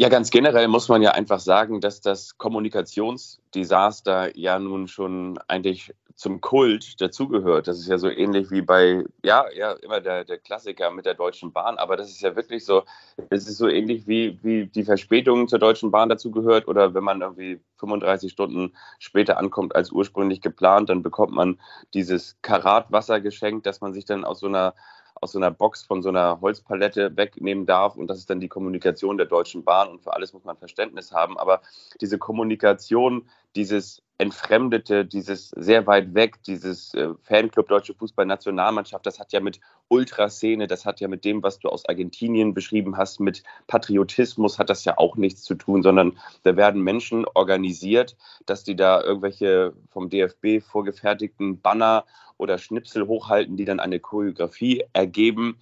[0.00, 5.92] Ja, ganz generell muss man ja einfach sagen, dass das Kommunikationsdesaster ja nun schon eigentlich
[6.18, 7.68] zum Kult dazugehört.
[7.68, 11.14] Das ist ja so ähnlich wie bei, ja, ja, immer der, der Klassiker mit der
[11.14, 12.82] Deutschen Bahn, aber das ist ja wirklich so,
[13.30, 17.20] es ist so ähnlich wie, wie die Verspätung zur Deutschen Bahn dazugehört oder wenn man
[17.20, 21.60] irgendwie 35 Stunden später ankommt als ursprünglich geplant, dann bekommt man
[21.94, 24.74] dieses Karatwasser geschenkt, dass man sich dann aus so einer
[25.20, 27.96] aus so einer Box von so einer Holzpalette wegnehmen darf.
[27.96, 29.88] Und das ist dann die Kommunikation der Deutschen Bahn.
[29.88, 31.38] Und für alles muss man Verständnis haben.
[31.38, 31.60] Aber
[32.00, 39.32] diese Kommunikation, dieses Entfremdete, dieses sehr weit weg, dieses äh, Fanclub Deutsche Fußballnationalmannschaft, das hat
[39.32, 43.44] ja mit Ultraszene, das hat ja mit dem, was du aus Argentinien beschrieben hast, mit
[43.68, 48.74] Patriotismus hat das ja auch nichts zu tun, sondern da werden Menschen organisiert, dass die
[48.74, 52.04] da irgendwelche vom DFB vorgefertigten Banner
[52.38, 55.58] oder Schnipsel hochhalten, die dann eine Choreografie ergeben.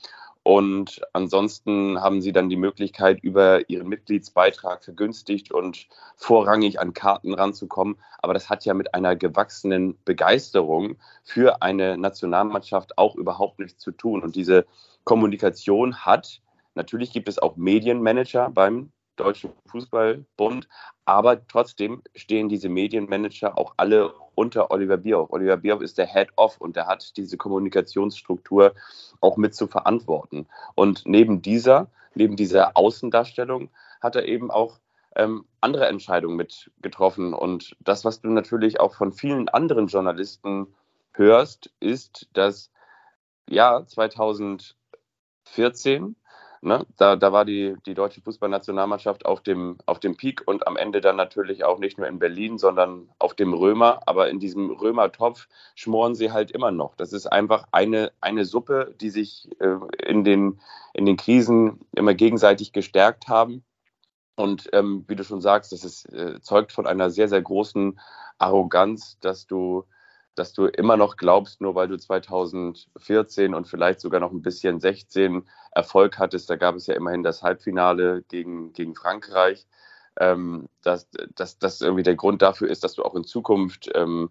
[0.47, 7.35] Und ansonsten haben sie dann die Möglichkeit, über ihren Mitgliedsbeitrag vergünstigt und vorrangig an Karten
[7.35, 7.97] ranzukommen.
[8.21, 13.91] Aber das hat ja mit einer gewachsenen Begeisterung für eine Nationalmannschaft auch überhaupt nichts zu
[13.91, 14.23] tun.
[14.23, 14.67] Und diese
[15.03, 16.41] Kommunikation hat,
[16.77, 20.69] natürlich gibt es auch Medienmanager beim Deutschen Fußballbund,
[21.05, 25.33] aber trotzdem stehen diese Medienmanager auch alle unter Oliver Bierhoff.
[25.33, 28.75] Oliver Bierhoff ist der Head-Off und der hat diese Kommunikationsstruktur
[29.21, 30.47] auch mit zu verantworten.
[30.75, 34.79] Und neben dieser, neben dieser Außendarstellung hat er eben auch
[35.17, 37.33] ähm, andere Entscheidungen mit getroffen.
[37.33, 40.73] Und das, was du natürlich auch von vielen anderen Journalisten
[41.15, 42.71] hörst, ist, dass
[43.49, 46.17] ja 2014
[46.63, 46.87] Ne?
[46.97, 51.01] Da, da war die, die deutsche Fußballnationalmannschaft auf dem, auf dem Peak und am Ende
[51.01, 54.01] dann natürlich auch nicht nur in Berlin, sondern auf dem Römer.
[54.07, 56.95] Aber in diesem Römertopf schmoren sie halt immer noch.
[56.97, 60.61] Das ist einfach eine, eine Suppe, die sich äh, in, den,
[60.95, 63.65] in den Krisen immer gegenseitig gestärkt haben.
[64.37, 67.99] Und ähm, wie du schon sagst, das ist, äh, zeugt von einer sehr, sehr großen
[68.39, 69.85] Arroganz, dass du
[70.39, 74.81] dass du immer noch glaubst, nur weil du 2014 und vielleicht sogar noch ein bisschen
[74.81, 79.67] 16 Erfolg hattest, da gab es ja immerhin das Halbfinale gegen, gegen Frankreich,
[80.19, 84.31] ähm, dass, das irgendwie der Grund dafür ist, dass du auch in Zukunft ähm,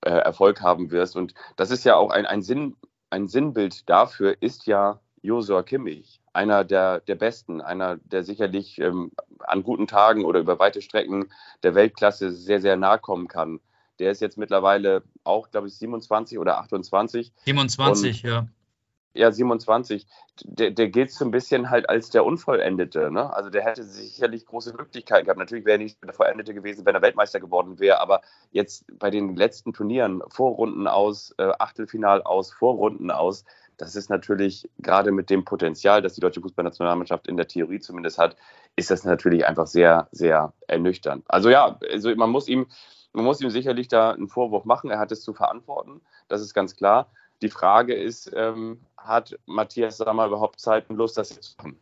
[0.00, 1.16] äh, Erfolg haben wirst.
[1.16, 2.76] Und das ist ja auch ein, ein, Sinn,
[3.10, 9.12] ein Sinnbild dafür, ist ja Josua Kimmich, einer der, der Besten, einer, der sicherlich ähm,
[9.40, 11.30] an guten Tagen oder über weite Strecken
[11.62, 13.60] der Weltklasse sehr, sehr nahe kommen kann.
[13.98, 17.32] Der ist jetzt mittlerweile auch, glaube ich, 27 oder 28.
[17.44, 18.46] 27, und, ja.
[19.14, 20.06] Ja, 27.
[20.44, 23.10] Der, der gilt so ein bisschen halt als der Unvollendete.
[23.10, 23.34] Ne?
[23.34, 25.40] Also der hätte sicherlich große Möglichkeiten gehabt.
[25.40, 28.00] Natürlich wäre er nicht der Vollendete gewesen, wenn er Weltmeister geworden wäre.
[28.00, 28.20] Aber
[28.52, 33.44] jetzt bei den letzten Turnieren, Vorrunden aus, äh, Achtelfinal aus, Vorrunden aus,
[33.78, 38.18] das ist natürlich gerade mit dem Potenzial, das die deutsche Fußballnationalmannschaft in der Theorie zumindest
[38.18, 38.36] hat,
[38.76, 41.24] ist das natürlich einfach sehr, sehr ernüchternd.
[41.28, 42.66] Also ja, also man muss ihm,
[43.12, 44.90] man muss ihm sicherlich da einen Vorwurf machen.
[44.90, 46.00] Er hat es zu verantworten.
[46.28, 47.10] Das ist ganz klar.
[47.42, 51.76] Die Frage ist, ähm, hat Matthias Sammer überhaupt Zeit und Lust, das jetzt zu machen?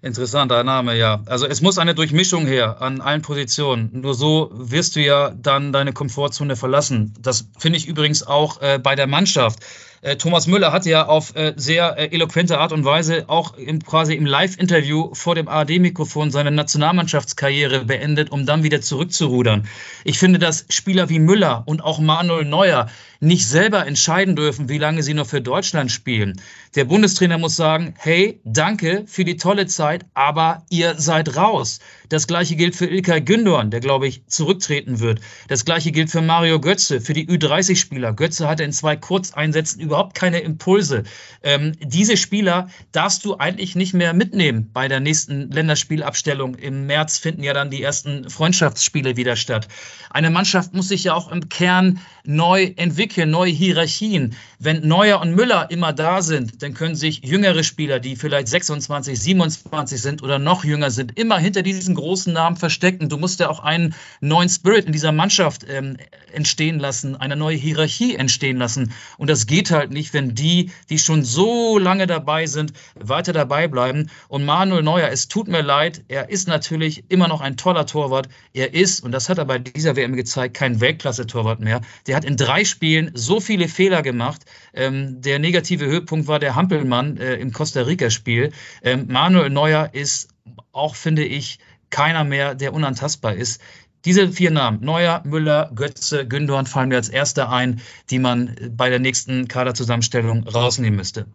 [0.03, 1.23] Interessanter Name, ja.
[1.27, 3.91] Also es muss eine Durchmischung her an allen Positionen.
[3.93, 7.15] Nur so wirst du ja dann deine Komfortzone verlassen.
[7.21, 9.61] Das finde ich übrigens auch äh, bei der Mannschaft.
[10.03, 13.83] Äh, Thomas Müller hat ja auf äh, sehr äh, eloquente Art und Weise auch im,
[13.85, 19.67] quasi im Live-Interview vor dem ARD-Mikrofon seine Nationalmannschaftskarriere beendet, um dann wieder zurückzurudern.
[20.05, 22.89] Ich finde, dass Spieler wie Müller und auch Manuel Neuer
[23.21, 26.41] nicht selber entscheiden dürfen, wie lange sie noch für Deutschland spielen.
[26.75, 31.81] Der Bundestrainer muss sagen, hey, danke für die tolle Zeit, aber ihr seid raus.
[32.09, 35.21] Das gleiche gilt für Ilkay Gündoğan, der, glaube ich, zurücktreten wird.
[35.49, 38.13] Das gleiche gilt für Mario Götze, für die Ü30-Spieler.
[38.13, 41.05] Götze hatte in zwei Kurzeinsätzen überhaupt keine Impulse.
[41.43, 46.55] Ähm, diese Spieler darfst du eigentlich nicht mehr mitnehmen bei der nächsten Länderspielabstellung.
[46.57, 49.69] Im März finden ja dann die ersten Freundschaftsspiele wieder statt.
[50.11, 54.35] Eine Mannschaft muss sich ja auch im Kern neu entwickeln, neue Hierarchien.
[54.59, 59.19] Wenn Neuer und Müller immer da sind, dann können sich jüngere Spieler, die vielleicht 26,
[59.21, 63.09] 27 sind oder noch jünger sind, immer hinter diesen großen Namen verstecken.
[63.09, 65.97] Du musst ja auch einen neuen Spirit in dieser Mannschaft ähm,
[66.33, 68.93] entstehen lassen, eine neue Hierarchie entstehen lassen.
[69.19, 73.69] Und das geht halt nicht, wenn die, die schon so lange dabei sind, weiter dabei
[73.69, 74.11] bleiben.
[74.29, 78.29] Und Manuel Neuer, es tut mir leid, er ist natürlich immer noch ein toller Torwart.
[78.53, 81.81] Er ist, und das hat er bei dieser WM gezeigt, kein Weltklasse-Torwart mehr.
[82.07, 84.43] Der hat in drei Spielen so viele Fehler gemacht.
[84.75, 88.53] Ähm, der negative Höhepunkt war der Hampelmann äh, im Costa Rica-Spiel.
[88.83, 90.29] Ähm, Manuel Neuer ist
[90.73, 91.59] auch, finde ich,
[91.91, 93.61] keiner mehr, der unantastbar ist.
[94.07, 98.89] Diese vier Namen, Neuer, Müller, Götze, Gündogan, fallen mir als erster ein, die man bei
[98.89, 101.27] der nächsten Kaderzusammenstellung rausnehmen müsste.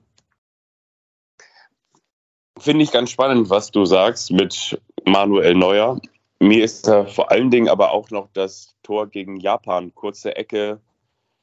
[2.57, 5.99] Finde ich ganz spannend, was du sagst mit Manuel Neuer.
[6.39, 10.79] Mir ist da vor allen Dingen aber auch noch das Tor gegen Japan, kurze Ecke,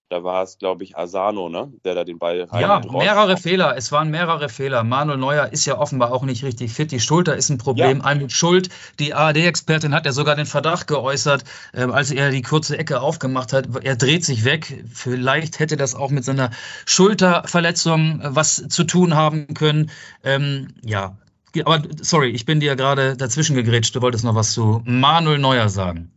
[0.09, 1.71] da war es, glaube ich, Asano, ne?
[1.85, 3.77] der da den Ball Ja, mehrere Fehler.
[3.77, 4.83] Es waren mehrere Fehler.
[4.83, 6.91] Manuel Neuer ist ja offenbar auch nicht richtig fit.
[6.93, 7.99] Die Schulter ist ein Problem.
[7.99, 8.05] Ja.
[8.05, 11.45] Almut Schuld, die ARD-Expertin, hat ja sogar den Verdacht geäußert,
[11.75, 13.69] äh, als er die kurze Ecke aufgemacht hat.
[13.83, 14.85] Er dreht sich weg.
[14.91, 16.51] Vielleicht hätte das auch mit seiner
[16.87, 19.91] Schulterverletzung äh, was zu tun haben können.
[20.25, 21.19] Ähm, ja,
[21.65, 23.95] aber sorry, ich bin dir gerade dazwischen gegrätscht.
[23.95, 26.11] Du wolltest noch was zu Manuel Neuer sagen.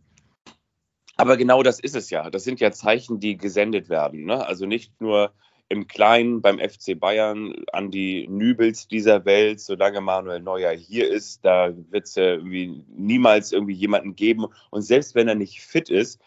[1.22, 2.30] Aber genau das ist es ja.
[2.30, 4.24] Das sind ja Zeichen, die gesendet werden.
[4.24, 4.44] Ne?
[4.44, 5.32] Also nicht nur
[5.68, 11.44] im Kleinen beim FC Bayern an die Nübels dieser Welt, solange Manuel Neuer hier ist,
[11.44, 14.46] da wird es ja niemals irgendwie jemanden geben.
[14.70, 16.20] Und selbst wenn er nicht fit ist,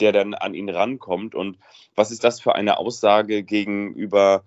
[0.00, 1.36] der dann an ihn rankommt.
[1.36, 1.56] Und
[1.94, 4.42] was ist das für eine Aussage gegenüber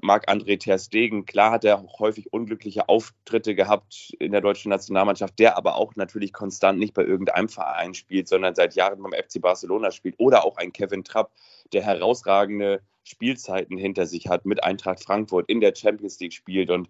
[0.00, 5.38] Marc-André Ter Stegen, klar hat er auch häufig unglückliche Auftritte gehabt in der deutschen Nationalmannschaft,
[5.38, 9.40] der aber auch natürlich konstant nicht bei irgendeinem Verein spielt, sondern seit Jahren beim FC
[9.40, 10.14] Barcelona spielt.
[10.18, 11.32] Oder auch ein Kevin Trapp,
[11.72, 16.88] der herausragende Spielzeiten hinter sich hat, mit Eintracht Frankfurt in der Champions League spielt und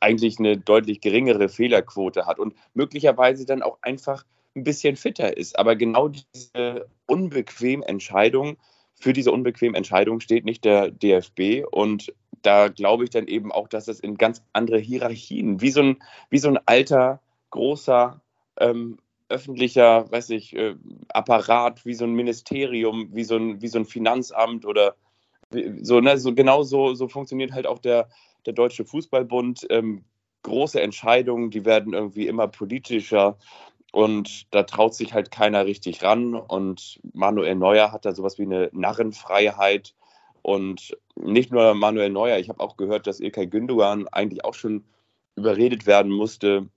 [0.00, 5.58] eigentlich eine deutlich geringere Fehlerquote hat und möglicherweise dann auch einfach ein bisschen fitter ist.
[5.58, 8.56] Aber genau diese unbequeme Entscheidung,
[8.94, 11.64] für diese unbequeme Entscheidung steht nicht der DFB.
[11.70, 12.12] Und
[12.42, 16.02] da glaube ich dann eben auch, dass es in ganz andere Hierarchien, wie so ein,
[16.30, 18.20] wie so ein alter, großer,
[18.58, 20.74] ähm, öffentlicher, weiß ich, äh,
[21.08, 24.94] Apparat, wie so ein Ministerium, wie so ein, wie so ein Finanzamt oder
[25.80, 28.08] so, ne, so genau so, so funktioniert halt auch der,
[28.46, 29.66] der Deutsche Fußballbund.
[29.70, 30.04] Ähm,
[30.42, 33.38] große Entscheidungen, die werden irgendwie immer politischer
[33.92, 36.34] und da traut sich halt keiner richtig ran.
[36.34, 39.94] Und Manuel Neuer hat da sowas wie eine Narrenfreiheit.
[40.42, 44.84] Und nicht nur Manuel Neuer, ich habe auch gehört, dass Ilkay Gündogan eigentlich auch schon
[45.36, 46.68] überredet werden musste,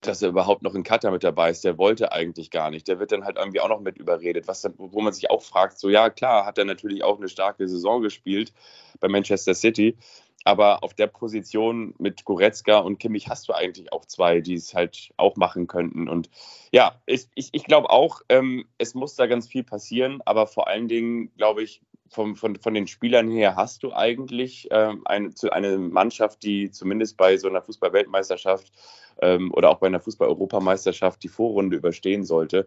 [0.00, 1.64] dass er überhaupt noch in Katar mit dabei ist.
[1.64, 2.86] Der wollte eigentlich gar nicht.
[2.88, 5.42] Der wird dann halt irgendwie auch noch mit überredet, was dann, wo man sich auch
[5.42, 8.52] fragt, so ja, klar, hat er natürlich auch eine starke Saison gespielt
[9.00, 9.96] bei Manchester City.
[10.44, 14.74] Aber auf der Position mit Goretzka und Kimmich hast du eigentlich auch zwei, die es
[14.74, 16.08] halt auch machen könnten.
[16.08, 16.30] Und
[16.70, 20.20] ja, ich, ich, ich glaube auch, ähm, es muss da ganz viel passieren.
[20.24, 24.68] Aber vor allen Dingen, glaube ich, vom, von, von den Spielern her hast du eigentlich
[24.70, 28.72] ähm, eine, eine Mannschaft, die zumindest bei so einer Fußball-Weltmeisterschaft
[29.20, 32.66] ähm, oder auch bei einer Fußball-Europameisterschaft die Vorrunde überstehen sollte.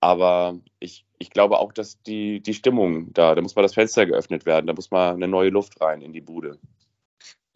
[0.00, 4.06] Aber ich, ich glaube auch, dass die, die Stimmung da, da muss mal das Fenster
[4.06, 6.58] geöffnet werden, da muss mal eine neue Luft rein in die Bude.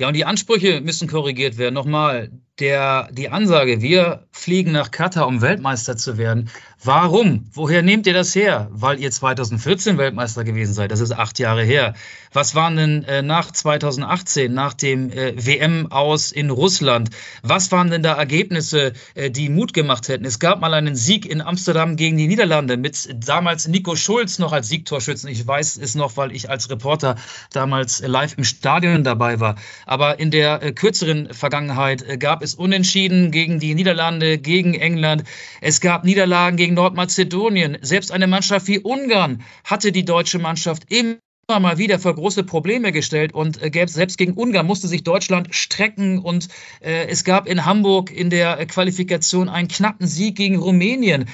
[0.01, 1.75] Ja, und die Ansprüche müssen korrigiert werden.
[1.75, 6.51] Nochmal, der, die Ansage, wir fliegen nach Katar, um Weltmeister zu werden.
[6.85, 7.49] Warum?
[7.53, 8.69] Woher nehmt ihr das her?
[8.73, 10.91] Weil ihr 2014 Weltmeister gewesen seid.
[10.91, 11.95] Das ist acht Jahre her.
[12.33, 17.11] Was waren denn äh, nach 2018, nach dem äh, WM aus in Russland?
[17.43, 20.25] Was waren denn da Ergebnisse, äh, die Mut gemacht hätten?
[20.25, 24.53] Es gab mal einen Sieg in Amsterdam gegen die Niederlande mit damals Nico Schulz noch
[24.53, 25.29] als Siegtorschützen.
[25.31, 27.15] Ich weiß es noch, weil ich als Reporter
[27.53, 29.55] damals live im Stadion dabei war.
[29.87, 35.23] Aber in der äh, kürzeren Vergangenheit äh, gab es Unentschieden gegen die Niederlande, gegen England.
[35.61, 37.79] Es gab Niederlagen gegen Nordmazedonien.
[37.83, 41.19] Selbst eine Mannschaft wie Ungarn hatte die deutsche Mannschaft im
[41.61, 46.19] mal wieder vor große Probleme gestellt und äh, selbst gegen Ungarn musste sich Deutschland strecken
[46.19, 46.49] und
[46.81, 51.27] äh, es gab in Hamburg in der Qualifikation einen knappen Sieg gegen Rumänien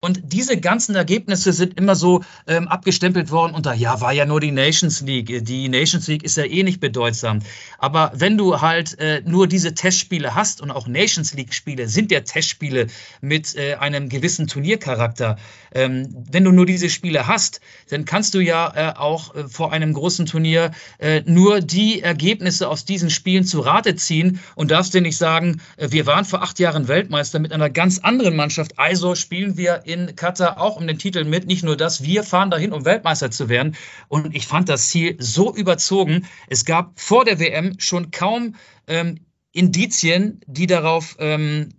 [0.00, 4.40] und diese ganzen Ergebnisse sind immer so ähm, abgestempelt worden unter, ja, war ja nur
[4.40, 5.44] die Nations League.
[5.44, 7.40] Die Nations League ist ja eh nicht bedeutsam.
[7.78, 12.10] Aber wenn du halt äh, nur diese Testspiele hast und auch Nations League Spiele sind
[12.10, 12.88] ja Testspiele
[13.22, 15.36] mit äh, einem gewissen Turniercharakter,
[15.74, 19.72] ähm, wenn du nur diese Spiele hast, dann kannst du ja äh, auch äh, vor
[19.72, 24.94] einem großen Turnier äh, nur die Ergebnisse aus diesen Spielen zu Rate ziehen und darfst
[24.94, 28.78] dir nicht sagen, äh, wir waren vor acht Jahren Weltmeister mit einer ganz anderen Mannschaft,
[28.78, 31.46] also spielen wir in Katar auch um den Titel mit.
[31.46, 33.76] Nicht nur das, wir fahren dahin, um Weltmeister zu werden.
[34.08, 36.26] Und ich fand das Ziel so überzogen.
[36.48, 38.54] Es gab vor der WM schon kaum
[38.86, 39.20] ähm,
[39.52, 41.70] Indizien, die darauf ähm,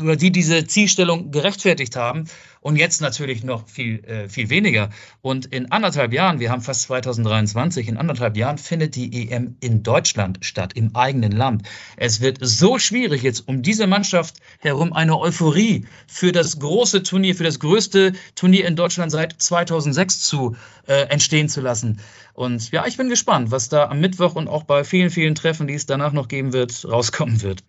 [0.00, 2.24] oder die diese Zielstellung gerechtfertigt haben.
[2.60, 4.90] Und jetzt natürlich noch viel, äh, viel weniger.
[5.20, 9.82] Und in anderthalb Jahren, wir haben fast 2023, in anderthalb Jahren findet die EM in
[9.82, 11.62] Deutschland statt, im eigenen Land.
[11.96, 17.36] Es wird so schwierig jetzt um diese Mannschaft herum eine Euphorie für das große Turnier,
[17.36, 20.56] für das größte Turnier in Deutschland seit 2006 zu
[20.88, 22.00] äh, entstehen zu lassen.
[22.32, 25.68] Und ja, ich bin gespannt, was da am Mittwoch und auch bei vielen, vielen Treffen,
[25.68, 27.62] die es danach noch geben wird, rauskommen wird.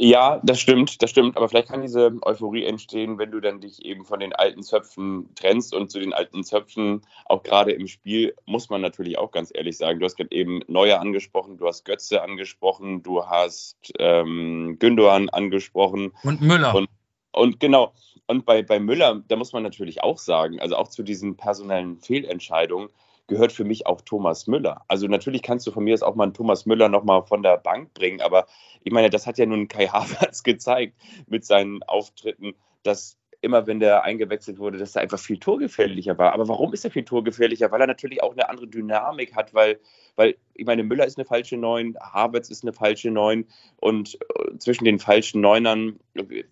[0.00, 1.36] Ja, das stimmt, das stimmt.
[1.36, 5.28] Aber vielleicht kann diese Euphorie entstehen, wenn du dann dich eben von den alten Zöpfen
[5.34, 5.74] trennst.
[5.74, 9.76] Und zu den alten Zöpfen, auch gerade im Spiel, muss man natürlich auch ganz ehrlich
[9.76, 9.98] sagen.
[9.98, 16.12] Du hast gerade eben Neuer angesprochen, du hast Götze angesprochen, du hast ähm, Gündogan angesprochen.
[16.22, 16.76] Und Müller.
[16.76, 16.88] Und,
[17.32, 17.92] und genau.
[18.28, 21.98] Und bei, bei Müller, da muss man natürlich auch sagen, also auch zu diesen personellen
[21.98, 22.88] Fehlentscheidungen,
[23.28, 24.84] gehört für mich auch Thomas Müller.
[24.88, 27.58] Also natürlich kannst du von mir aus auch mal einen Thomas Müller nochmal von der
[27.58, 28.46] Bank bringen, aber
[28.82, 30.94] ich meine, das hat ja nun Kai Havertz gezeigt
[31.26, 36.32] mit seinen Auftritten, dass immer wenn der eingewechselt wurde, dass er einfach viel torgefährlicher war.
[36.32, 37.70] Aber warum ist er viel torgefährlicher?
[37.70, 39.78] Weil er natürlich auch eine andere Dynamik hat, weil,
[40.16, 44.58] weil ich meine, Müller ist eine falsche Neun, Havertz ist eine falsche Neun und äh,
[44.58, 46.00] zwischen den falschen Neunern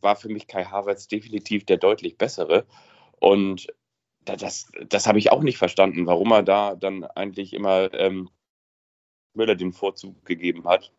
[0.00, 2.66] war für mich Kai Havertz definitiv der deutlich bessere.
[3.18, 3.66] Und
[4.34, 8.28] das, das habe ich auch nicht verstanden, warum er da dann eigentlich immer ähm,
[9.34, 10.92] Müller den Vorzug gegeben hat.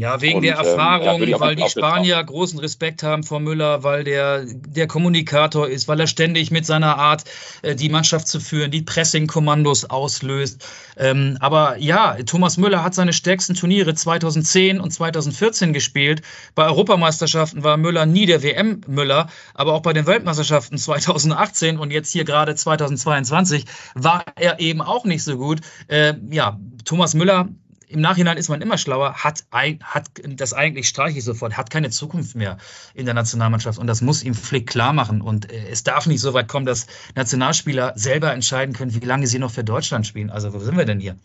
[0.00, 4.02] Ja, wegen und, der Erfahrung, ähm, weil die Spanier großen Respekt haben vor Müller, weil
[4.02, 7.24] der der Kommunikator ist, weil er ständig mit seiner Art,
[7.60, 10.66] äh, die Mannschaft zu führen, die Pressing-Kommandos auslöst.
[10.96, 16.22] Ähm, aber ja, Thomas Müller hat seine stärksten Turniere 2010 und 2014 gespielt.
[16.54, 22.10] Bei Europameisterschaften war Müller nie der WM-Müller, aber auch bei den Weltmeisterschaften 2018 und jetzt
[22.10, 25.60] hier gerade 2022 war er eben auch nicht so gut.
[25.88, 27.50] Äh, ja, Thomas Müller
[27.90, 31.90] im Nachhinein ist man immer schlauer, hat, hat das eigentlich streiche ich sofort, hat keine
[31.90, 32.58] Zukunft mehr
[32.94, 35.20] in der Nationalmannschaft und das muss ihm Flick klar machen.
[35.20, 36.86] Und äh, es darf nicht so weit kommen, dass
[37.16, 40.30] Nationalspieler selber entscheiden können, wie lange sie noch für Deutschland spielen.
[40.30, 41.16] Also wo sind wir denn hier?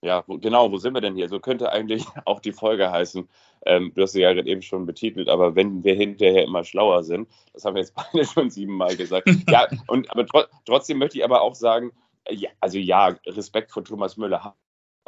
[0.00, 1.28] Ja, genau, wo sind wir denn hier?
[1.28, 3.28] So könnte eigentlich auch die Folge heißen.
[3.66, 7.02] Ähm, du hast sie ja gerade eben schon betitelt, aber wenn wir hinterher immer schlauer
[7.02, 9.28] sind, das haben wir jetzt beide schon siebenmal gesagt.
[9.50, 11.90] ja, und aber tro trotzdem möchte ich aber auch sagen,
[12.30, 14.54] ja, also ja, Respekt vor Thomas Müller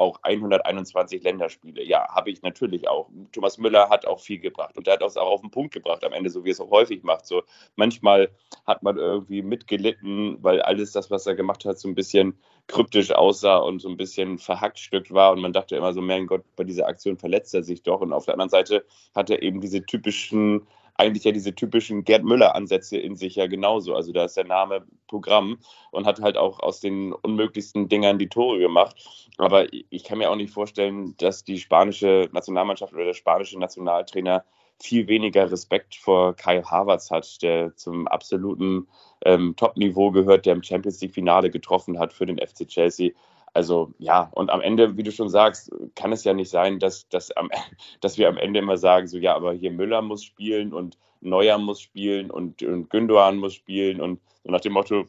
[0.01, 1.85] auch 121 Länderspiele.
[1.85, 3.09] Ja, habe ich natürlich auch.
[3.33, 6.03] Thomas Müller hat auch viel gebracht und er hat es auch auf den Punkt gebracht
[6.05, 7.27] am Ende, so wie es auch häufig macht.
[7.27, 7.43] So
[7.77, 8.31] manchmal
[8.67, 13.13] hat man irgendwie mitgelitten, weil alles das, was er gemacht hat, so ein bisschen kryptisch
[13.13, 16.65] aussah und so ein bisschen verhackstückt war und man dachte immer so, mein Gott, bei
[16.65, 18.01] dieser Aktion verletzt er sich doch.
[18.01, 18.85] Und auf der anderen Seite
[19.15, 20.67] hat er eben diese typischen
[21.01, 23.95] eigentlich ja diese typischen Gerd Müller-Ansätze in sich ja genauso.
[23.95, 25.59] Also da ist der Name Programm
[25.91, 29.29] und hat halt auch aus den unmöglichsten Dingern die Tore gemacht.
[29.39, 34.45] Aber ich kann mir auch nicht vorstellen, dass die spanische Nationalmannschaft oder der spanische Nationaltrainer
[34.83, 38.87] viel weniger Respekt vor Kai Havertz hat, der zum absoluten
[39.25, 43.11] ähm, Top-Niveau gehört, der im Champions League-Finale getroffen hat für den FC Chelsea.
[43.53, 47.09] Also ja, und am Ende, wie du schon sagst, kann es ja nicht sein, dass,
[47.09, 47.51] dass, am,
[48.01, 51.59] dass wir am Ende immer sagen, so ja, aber hier Müller muss spielen und Neuer
[51.59, 55.07] muss spielen und, und Gündogan muss spielen und so nach dem Motto,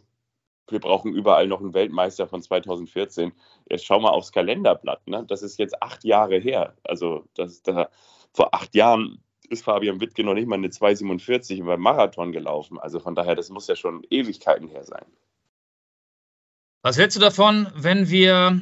[0.67, 3.31] wir brauchen überall noch einen Weltmeister von 2014.
[3.69, 5.25] Jetzt schau mal aufs Kalenderblatt, ne?
[5.27, 6.75] Das ist jetzt acht Jahre her.
[6.83, 7.89] Also das, da,
[8.33, 12.79] vor acht Jahren ist Fabian Wittke noch nicht mal eine 2,47 beim Marathon gelaufen.
[12.79, 15.05] Also von daher, das muss ja schon Ewigkeiten her sein.
[16.83, 18.59] Was hältst du davon, wenn wir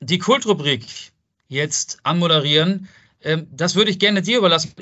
[0.00, 0.86] die Kultrubrik
[1.48, 2.88] jetzt anmoderieren?
[3.22, 4.72] Ähm, das würde ich gerne dir überlassen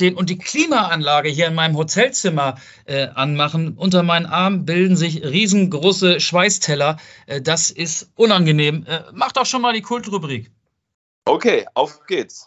[0.00, 3.76] und die Klimaanlage hier in meinem Hotelzimmer äh, anmachen.
[3.76, 6.96] Unter meinen Armen bilden sich riesengroße Schweißteller.
[7.26, 8.86] Äh, das ist unangenehm.
[8.86, 10.50] Äh, mach doch schon mal die Kultrubrik.
[11.26, 12.46] Okay, auf geht's.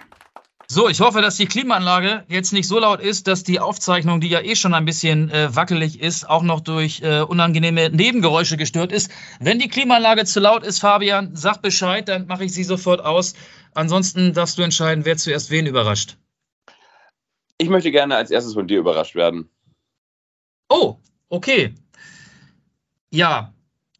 [0.73, 4.29] So, ich hoffe, dass die Klimaanlage jetzt nicht so laut ist, dass die Aufzeichnung, die
[4.29, 8.93] ja eh schon ein bisschen äh, wackelig ist, auch noch durch äh, unangenehme Nebengeräusche gestört
[8.93, 9.11] ist.
[9.41, 13.33] Wenn die Klimaanlage zu laut ist, Fabian, sag Bescheid, dann mache ich sie sofort aus.
[13.73, 16.15] Ansonsten darfst du entscheiden, wer zuerst wen überrascht.
[17.57, 19.49] Ich möchte gerne als erstes von dir überrascht werden.
[20.69, 20.95] Oh,
[21.27, 21.75] okay.
[23.09, 23.53] Ja,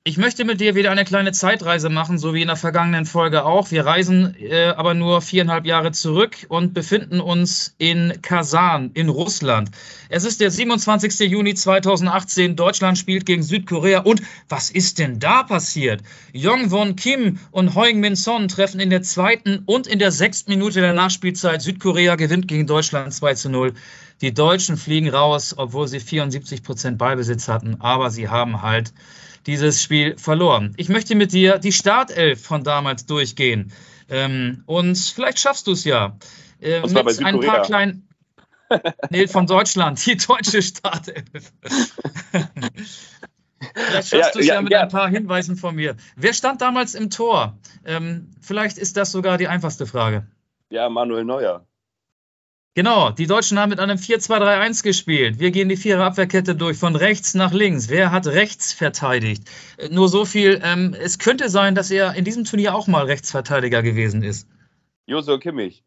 [0.04, 3.45] ich möchte mit dir wieder eine kleine Zeitreise machen, so wie in der vergangenen Folge
[3.45, 3.70] auch.
[3.70, 9.70] Wir reisen äh, aber nur viereinhalb Jahre zurück und befinden uns in Kasan in Russland.
[10.10, 11.20] Es ist der 27.
[11.30, 12.56] Juni 2018.
[12.56, 13.99] Deutschland spielt gegen Südkorea.
[13.99, 16.02] Und was ist denn da passiert?
[16.34, 20.49] Jong Won Kim und Heung Min Son treffen in der zweiten und in der sechsten
[20.49, 21.62] Minute der Nachspielzeit.
[21.62, 23.74] Südkorea gewinnt gegen Deutschland 2 zu 0.
[24.22, 27.80] Die Deutschen fliegen raus, obwohl sie 74 Prozent Ballbesitz hatten.
[27.82, 28.93] Aber sie haben halt
[29.48, 30.74] dieses Spiel verloren.
[30.78, 33.72] Ich möchte mit dir die Startelf von damals durchgehen.
[34.10, 36.18] Ähm, und vielleicht schaffst du es ja.
[36.60, 38.08] Äh, mit ein paar kleinen.
[39.10, 41.26] nee, von Deutschland, die deutsche Startelf.
[43.74, 44.82] Vielleicht schaffst ja, du es ja, ja, mit ja.
[44.82, 45.96] ein paar Hinweisen von mir.
[46.16, 47.58] Wer stand damals im Tor?
[47.86, 50.28] Ähm, vielleicht ist das sogar die einfachste Frage.
[50.70, 51.66] Ja, Manuel Neuer.
[52.74, 55.40] Genau, die Deutschen haben mit einem 4-2-3-1 gespielt.
[55.40, 57.90] Wir gehen die vierer Abwehrkette durch, von rechts nach links.
[57.90, 59.44] Wer hat rechts verteidigt?
[59.78, 63.06] Äh, nur so viel, ähm, es könnte sein, dass er in diesem Turnier auch mal
[63.06, 64.48] Rechtsverteidiger gewesen ist.
[65.06, 65.84] Joso Kimmich.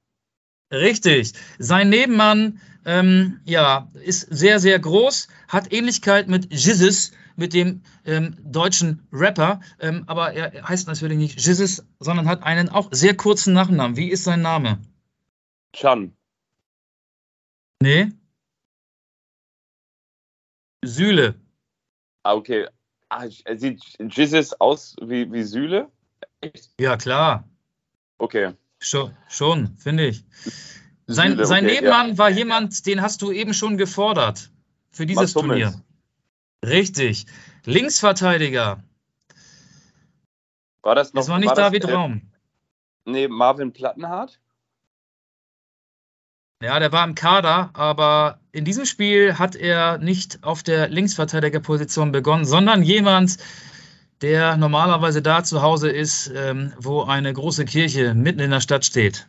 [0.71, 1.33] Richtig.
[1.59, 8.37] Sein Nebenmann, ähm, ja, ist sehr, sehr groß, hat Ähnlichkeit mit Jesus, mit dem ähm,
[8.45, 13.55] deutschen Rapper, ähm, aber er heißt natürlich nicht Jesus, sondern hat einen auch sehr kurzen
[13.55, 13.97] Nachnamen.
[13.97, 14.79] Wie ist sein Name?
[15.73, 16.15] Chan.
[17.85, 18.13] Nee.
[20.83, 21.35] Sühle.
[22.23, 22.67] Ah, okay.
[23.11, 25.91] Ah, sieht Jesus aus wie, wie Sühle?
[26.41, 26.71] Echt?
[26.81, 27.47] Ja, klar.
[28.17, 28.55] Okay.
[28.79, 30.25] Schon, schon finde ich.
[31.07, 32.19] Sein, Süle, sein okay, Nebenmann ja.
[32.19, 34.51] war jemand, den hast du eben schon gefordert
[34.91, 35.75] für dieses Turnier.
[36.65, 37.27] Richtig.
[37.67, 38.83] Linksverteidiger.
[40.81, 41.21] War das noch?
[41.21, 42.23] Das war nicht war David das, äh, Raum.
[43.05, 44.41] Nee, Marvin Plattenhardt?
[46.65, 52.11] Ja, der war im Kader, aber in diesem Spiel hat er nicht auf der Linksverteidigerposition
[52.11, 53.37] begonnen, sondern jemand,
[54.23, 58.87] der normalerweise da zu Hause ist, ähm, wo eine große Kirche mitten in der Stadt
[58.87, 59.29] steht.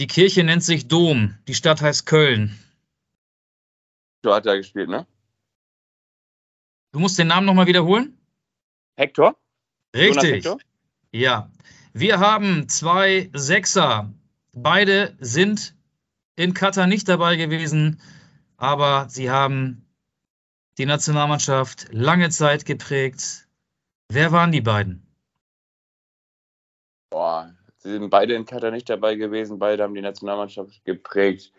[0.00, 2.58] Die Kirche nennt sich Dom, die Stadt heißt Köln.
[4.16, 5.06] Hector hat da gespielt, ne?
[6.90, 8.18] Du musst den Namen nochmal wiederholen?
[8.96, 9.36] Hector?
[9.94, 10.32] Richtig.
[10.32, 10.58] Hector?
[11.12, 11.52] Ja.
[11.92, 14.12] Wir haben zwei Sechser.
[14.52, 15.74] Beide sind
[16.36, 18.00] in Katar nicht dabei gewesen,
[18.56, 19.86] aber sie haben
[20.78, 23.48] die Nationalmannschaft lange Zeit geprägt.
[24.08, 25.06] Wer waren die beiden?
[27.10, 29.58] Boah, sie sind beide in Katar nicht dabei gewesen.
[29.58, 31.52] Beide haben die Nationalmannschaft geprägt.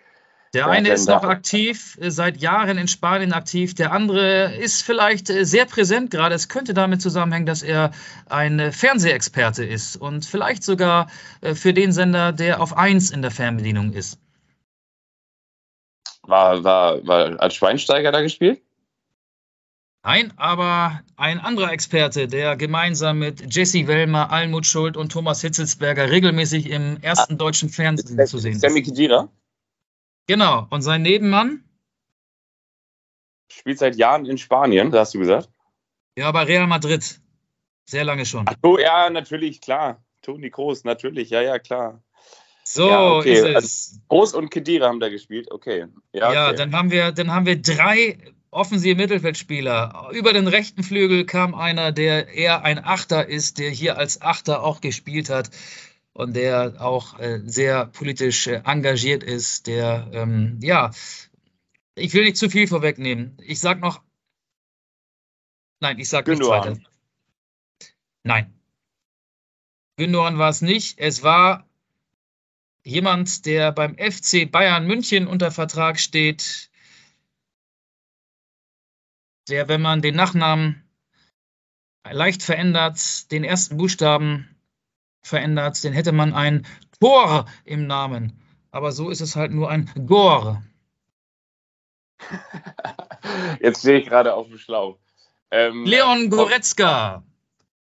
[0.54, 3.74] Der eine ist noch aktiv, äh, seit Jahren in Spanien aktiv.
[3.74, 6.36] Der andere ist vielleicht äh, sehr präsent gerade.
[6.36, 7.92] Es könnte damit zusammenhängen, dass er
[8.28, 11.08] ein äh, Fernsehexperte ist und vielleicht sogar
[11.54, 14.20] für den Sender, der auf 1 in der Fernbedienung ist.
[16.24, 18.62] War, war, war als Schweinsteiger da gespielt?
[20.04, 26.10] Nein, aber ein anderer Experte, der gemeinsam mit Jesse Wellmer, Almut Schuld und Thomas Hitzelsberger
[26.10, 28.88] regelmäßig im ersten deutschen Fernsehen zu sehen Sammy ist.
[30.28, 30.68] Genau.
[30.70, 31.64] Und sein Nebenmann?
[33.50, 35.50] spielt seit Jahren in Spanien, hast du gesagt?
[36.18, 37.20] Ja, bei Real Madrid.
[37.86, 38.46] Sehr lange schon.
[38.48, 40.04] Ach so, ja, natürlich, klar.
[40.22, 42.02] Toni Kroos, natürlich, ja, ja, klar.
[42.64, 44.00] So Ja, okay, ist also- es.
[44.08, 45.88] Kroos und Khedira haben da gespielt, okay.
[46.14, 46.56] Ja, Ja, okay.
[46.58, 48.18] dann haben wir, dann haben wir drei
[48.52, 50.10] offensive Mittelfeldspieler.
[50.14, 54.64] Über den rechten Flügel kam einer, der eher ein Achter ist, der hier als Achter
[54.64, 55.50] auch gespielt hat
[56.14, 60.92] und der auch äh, sehr politisch äh, engagiert ist, der, ähm, ja,
[61.96, 63.38] ich will nicht zu viel vorwegnehmen.
[63.42, 64.02] Ich sag noch,
[65.80, 66.78] nein, ich sag nichts Gündogan.
[66.78, 66.90] weiter.
[68.24, 68.54] Nein.
[69.98, 71.00] Gündogan war es nicht.
[71.00, 71.68] Es war
[72.84, 76.72] jemand, der beim FC Bayern München unter Vertrag steht,
[79.48, 80.84] der, wenn man den Nachnamen
[82.10, 84.51] leicht verändert, den ersten Buchstaben
[85.22, 86.66] verändert, dann hätte man ein
[87.00, 88.40] Tor im Namen.
[88.72, 90.64] Aber so ist es halt nur ein Gor.
[93.60, 94.98] Jetzt stehe ich gerade auf dem Schlauch.
[95.52, 97.24] Ähm, Leon Goretzka.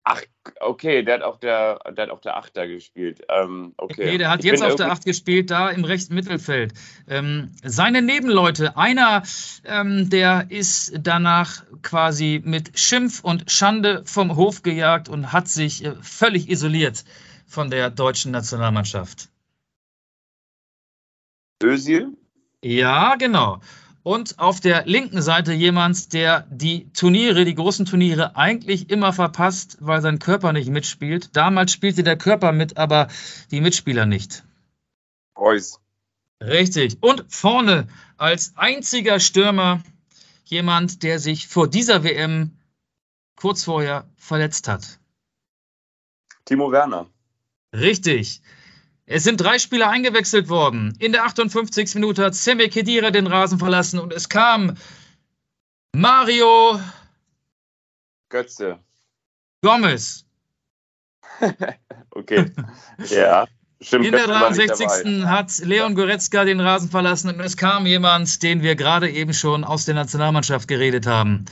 [0.04, 0.22] Ach,
[0.60, 3.22] okay, der hat auf der, der hat auf der Achter gespielt.
[3.30, 4.06] Ähm, okay.
[4.06, 6.74] Nee, der hat Ich jetzt auf der Acht gespielt, da im rechten Mittelfeld.
[7.08, 9.22] Ähm, seine Nebenleute, einer,
[9.64, 15.86] ähm, der ist danach quasi mit Schimpf und Schande vom Hof gejagt und hat sich
[15.86, 17.06] äh, völlig isoliert
[17.46, 19.30] von der deutschen Nationalmannschaft.
[21.64, 22.18] Özil?
[22.64, 23.62] Ja, genau.
[24.04, 29.78] Und auf der linken Seite jemand, der die Turniere, die großen Turniere eigentlich immer verpasst,
[29.80, 31.36] weil sein Körper nicht mitspielt.
[31.36, 33.10] Damals spielte der Körper mit, aber
[33.52, 34.44] die Mitspieler nicht.
[35.38, 35.80] Reus.
[36.42, 36.98] Richtig.
[37.02, 37.88] Und vorne
[38.18, 39.84] als einziger Stürmer
[40.46, 42.58] jemand, der sich vor dieser WM
[43.36, 45.00] kurz vorher verletzt hat.
[46.46, 47.08] Timo Werner.
[47.74, 48.42] Richtig.
[49.06, 50.96] Es sind drei Spieler eingewechselt worden.
[51.00, 51.96] In der 58.
[51.96, 54.78] Minute hat Semi Khedira den Rasen verlassen und es kam
[55.94, 56.80] Mario
[58.30, 58.80] Götze.
[59.62, 60.26] Gomez.
[62.14, 62.52] Okay.
[63.10, 63.48] ja.
[63.80, 64.06] Stimmt.
[64.06, 65.22] In der Götze war nicht 63.
[65.22, 65.30] dabei.
[65.30, 69.64] hat Leon Goretzka den Rasen verlassen und es kam jemand, den wir gerade eben schon
[69.64, 71.46] aus der Nationalmannschaft geredet haben.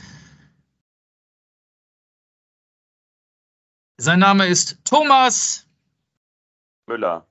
[3.96, 5.66] Sein Name ist Thomas.
[6.86, 7.26] Müller.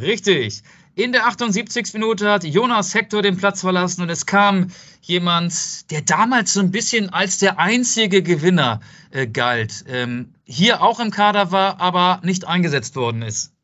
[0.00, 0.62] Richtig.
[0.94, 1.94] In der 78.
[1.94, 6.72] Minute hat Jonas Hector den Platz verlassen und es kam jemand, der damals so ein
[6.72, 8.80] bisschen als der einzige Gewinner
[9.12, 9.84] äh, galt.
[9.86, 13.54] Ähm, hier auch im Kader war, aber nicht eingesetzt worden ist.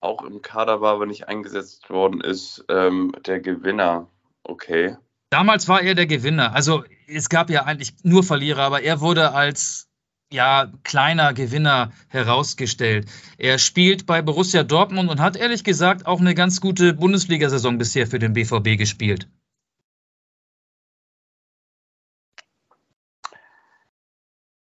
[0.00, 4.08] Auch im Kader war, aber nicht eingesetzt worden ist, ähm, der Gewinner.
[4.44, 4.96] Okay.
[5.30, 6.54] Damals war er der Gewinner.
[6.54, 9.89] Also es gab ja eigentlich nur Verlierer, aber er wurde als
[10.32, 13.08] ja, kleiner Gewinner herausgestellt.
[13.38, 18.06] Er spielt bei Borussia Dortmund und hat ehrlich gesagt auch eine ganz gute Bundesliga-Saison bisher
[18.06, 19.28] für den BVB gespielt.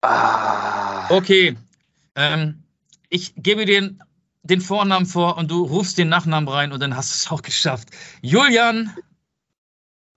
[0.02, 1.56] Ah, Okay,
[2.14, 2.62] ähm,
[3.08, 3.96] ich gebe dir
[4.42, 7.42] den Vornamen vor und du rufst den Nachnamen rein und dann hast du es auch
[7.42, 7.88] geschafft.
[8.22, 8.94] Julian,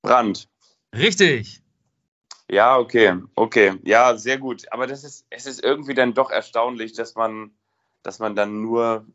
[0.01, 0.47] Brand.
[0.95, 1.58] richtig.
[2.49, 3.79] Ja, okay, okay.
[3.83, 4.71] Ja, sehr gut.
[4.71, 7.51] Aber das ist, es ist irgendwie dann doch erstaunlich, dass man,
[8.01, 9.05] dass man dann nur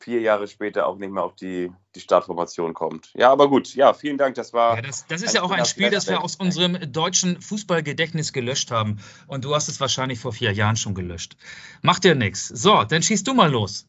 [0.00, 3.10] vier Jahre später auch nicht mehr auf die, die Startformation kommt.
[3.14, 3.74] Ja, aber gut.
[3.74, 4.36] Ja, vielen Dank.
[4.36, 4.76] Das war.
[4.76, 8.70] Ja, das, das ist ja auch ein Spiel, das wir aus unserem deutschen Fußballgedächtnis gelöscht
[8.70, 9.00] haben.
[9.26, 11.36] Und du hast es wahrscheinlich vor vier Jahren schon gelöscht.
[11.82, 12.46] Macht ja nichts.
[12.48, 13.86] So, dann schießt du mal los.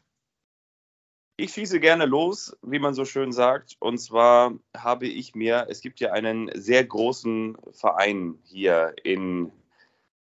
[1.39, 3.77] Ich schieße gerne los, wie man so schön sagt.
[3.79, 9.49] Und zwar habe ich mir, es gibt ja einen sehr großen Verein hier in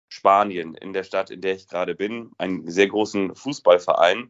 [0.09, 4.29] Spanien, in der Stadt, in der ich gerade bin, einen sehr großen Fußballverein.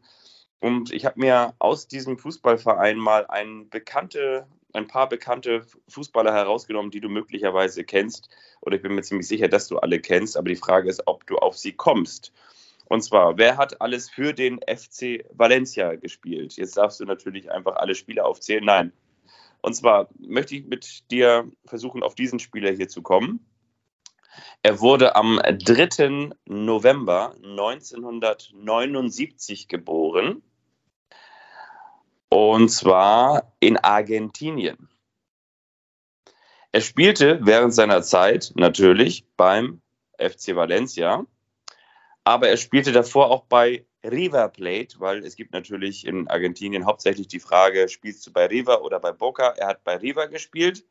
[0.60, 6.92] Und ich habe mir aus diesem Fußballverein mal ein, bekannte, ein paar bekannte Fußballer herausgenommen,
[6.92, 8.30] die du möglicherweise kennst.
[8.62, 10.38] Oder ich bin mir ziemlich sicher, dass du alle kennst.
[10.38, 12.32] Aber die Frage ist, ob du auf sie kommst.
[12.86, 16.56] Und zwar, wer hat alles für den FC Valencia gespielt?
[16.56, 18.64] Jetzt darfst du natürlich einfach alle Spieler aufzählen.
[18.64, 18.94] Nein.
[19.62, 23.44] Und zwar möchte ich mit dir versuchen, auf diesen Spieler hier zu kommen.
[24.62, 26.30] Er wurde am 3.
[26.46, 30.44] November 1979 geboren.
[32.30, 34.90] Und zwar in Argentinien.
[36.72, 39.82] Er spielte während seiner Zeit natürlich beim
[40.20, 41.26] FC Valencia
[42.26, 47.28] aber er spielte davor auch bei River Plate, weil es gibt natürlich in Argentinien hauptsächlich
[47.28, 49.50] die Frage, spielst du bei River oder bei Boca?
[49.58, 50.86] Er hat bei River gespielt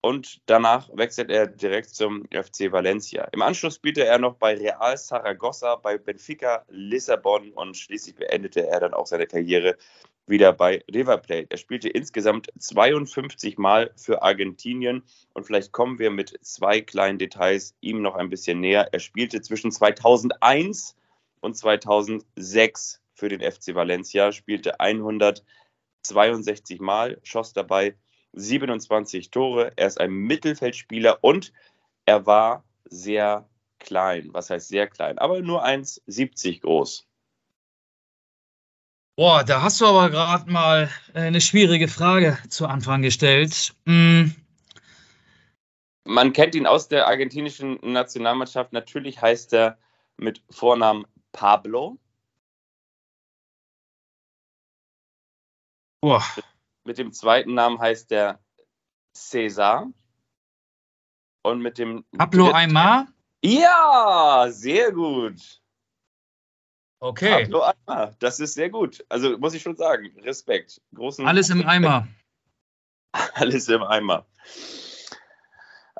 [0.00, 3.28] und danach wechselt er direkt zum FC Valencia.
[3.32, 8.80] Im Anschluss spielte er noch bei Real Saragossa, bei Benfica Lissabon und schließlich beendete er
[8.80, 9.76] dann auch seine Karriere
[10.26, 11.48] wieder bei River Plate.
[11.50, 15.02] Er spielte insgesamt 52 Mal für Argentinien
[15.32, 18.88] und vielleicht kommen wir mit zwei kleinen Details ihm noch ein bisschen näher.
[18.92, 20.96] Er spielte zwischen 2001
[21.40, 27.96] und 2006 für den FC Valencia, spielte 162 Mal, schoss dabei
[28.32, 29.72] 27 Tore.
[29.76, 31.52] Er ist ein Mittelfeldspieler und
[32.06, 33.48] er war sehr
[33.78, 34.30] klein.
[34.32, 35.18] Was heißt sehr klein?
[35.18, 37.06] Aber nur 1,70 groß.
[39.16, 43.74] Boah, da hast du aber gerade mal äh, eine schwierige Frage zu Anfang gestellt.
[43.86, 44.34] Hm.
[46.04, 48.72] Man kennt ihn aus der argentinischen Nationalmannschaft.
[48.72, 49.78] Natürlich heißt er
[50.16, 51.98] mit Vornamen Pablo.
[56.00, 56.22] Boah.
[56.84, 58.40] Mit dem zweiten Namen heißt er
[59.16, 59.92] César.
[61.42, 62.04] Und mit dem.
[62.18, 63.06] Pablo Aymar?
[63.42, 65.62] Ja, sehr gut.
[67.04, 67.42] Okay.
[67.42, 69.04] Pablo Aymar, das ist sehr gut.
[69.10, 70.80] Also muss ich schon sagen, Respekt.
[70.94, 72.08] Großen Alles im Eimer.
[73.34, 74.24] Alles im Eimer.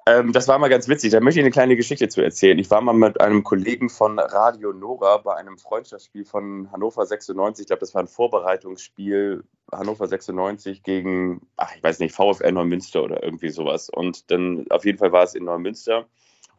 [0.06, 1.12] Ähm, das war mal ganz witzig.
[1.12, 2.58] Da möchte ich eine kleine Geschichte zu erzählen.
[2.58, 7.64] Ich war mal mit einem Kollegen von Radio Nora bei einem Freundschaftsspiel von Hannover 96.
[7.64, 13.02] Ich glaube, das war ein Vorbereitungsspiel Hannover 96 gegen, ach, ich weiß nicht, VfR Neumünster
[13.02, 13.90] oder irgendwie sowas.
[13.90, 16.06] Und dann auf jeden Fall war es in Neumünster.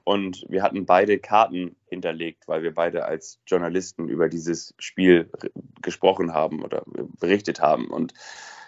[0.05, 5.31] Und wir hatten beide Karten hinterlegt, weil wir beide als Journalisten über dieses Spiel
[5.81, 6.83] gesprochen haben oder
[7.19, 7.87] berichtet haben.
[7.89, 8.13] Und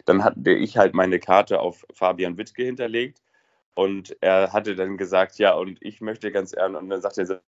[0.05, 3.21] dann hatte ich halt meine Karte auf Fabian Wittke hinterlegt.
[3.75, 7.41] Und er hatte dann gesagt, ja, und ich möchte ganz gern, und dann sagte er,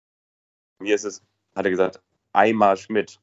[0.81, 1.23] mir ist es,
[1.55, 3.21] hat er gesagt, Eimar Schmidt.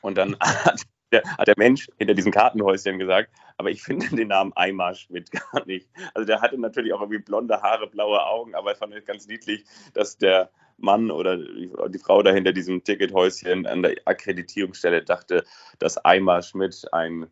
[0.00, 0.86] Und dann hat
[1.22, 5.30] der, hat der Mensch hinter diesem Kartenhäuschen gesagt, aber ich finde den Namen Eimar Schmidt
[5.30, 5.88] gar nicht.
[6.14, 9.26] Also der hatte natürlich auch irgendwie blonde Haare, blaue Augen, aber ich fand es ganz
[9.26, 9.64] niedlich,
[9.94, 15.44] dass der Mann oder die Frau da hinter diesem Tickethäuschen an der Akkreditierungsstelle dachte,
[15.78, 17.26] dass Eimar Schmidt ein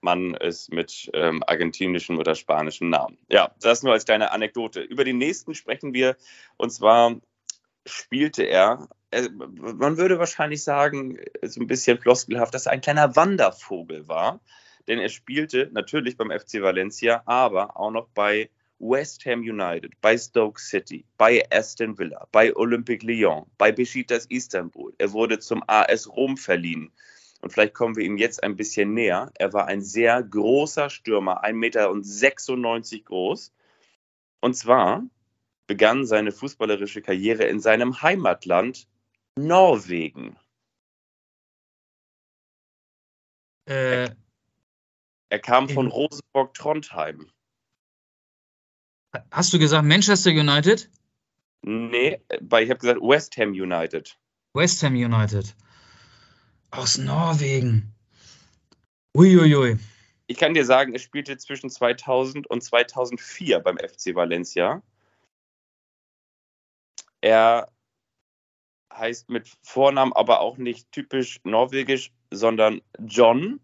[0.00, 3.18] Mann ist mit ähm, argentinischem oder spanischem Namen.
[3.28, 4.80] Ja, das nur als kleine Anekdote.
[4.80, 6.16] Über den nächsten sprechen wir
[6.56, 7.16] und zwar
[7.84, 14.06] spielte er man würde wahrscheinlich sagen, so ein bisschen floskelhaft, dass er ein kleiner Wandervogel
[14.08, 14.40] war.
[14.86, 20.16] Denn er spielte natürlich beim FC Valencia, aber auch noch bei West Ham United, bei
[20.16, 24.94] Stoke City, bei Aston Villa, bei Olympique Lyon, bei Besiktas Istanbul.
[24.98, 26.92] Er wurde zum AS Rom verliehen.
[27.40, 29.30] Und vielleicht kommen wir ihm jetzt ein bisschen näher.
[29.36, 33.52] Er war ein sehr großer Stürmer, 1,96 Meter groß.
[34.40, 35.02] Und zwar
[35.66, 38.88] begann seine fußballerische Karriere in seinem Heimatland
[39.46, 40.36] Norwegen.
[43.66, 44.10] Äh,
[45.30, 47.30] er kam von Rosenborg Trondheim.
[49.30, 50.90] Hast du gesagt Manchester United?
[51.62, 54.18] Nee, bei, ich habe gesagt West Ham United.
[54.54, 55.54] West Ham United.
[56.70, 57.94] Aus Norwegen.
[59.14, 59.78] Uiuiui.
[60.26, 64.82] Ich kann dir sagen, er spielte zwischen 2000 und 2004 beim FC Valencia.
[67.20, 67.68] Er
[68.92, 73.60] heißt mit Vornamen aber auch nicht typisch norwegisch, sondern John.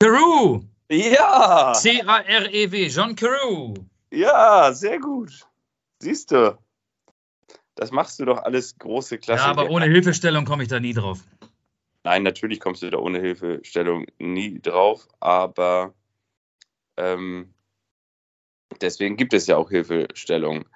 [0.00, 0.62] Carew.
[0.90, 1.72] Ja.
[1.74, 2.86] C-A-R-E-W.
[2.88, 3.74] John Carew.
[4.10, 5.46] Ja, sehr gut.
[6.00, 6.58] Siehst du.
[7.74, 9.44] Das machst du doch alles große Klasse.
[9.44, 11.20] Ja, aber ohne Hilfestellung komme ich da nie drauf.
[12.04, 15.94] Nein, natürlich kommst du da ohne Hilfestellung nie drauf, aber
[16.98, 17.54] ähm,
[18.80, 20.66] deswegen gibt es ja auch Hilfestellung.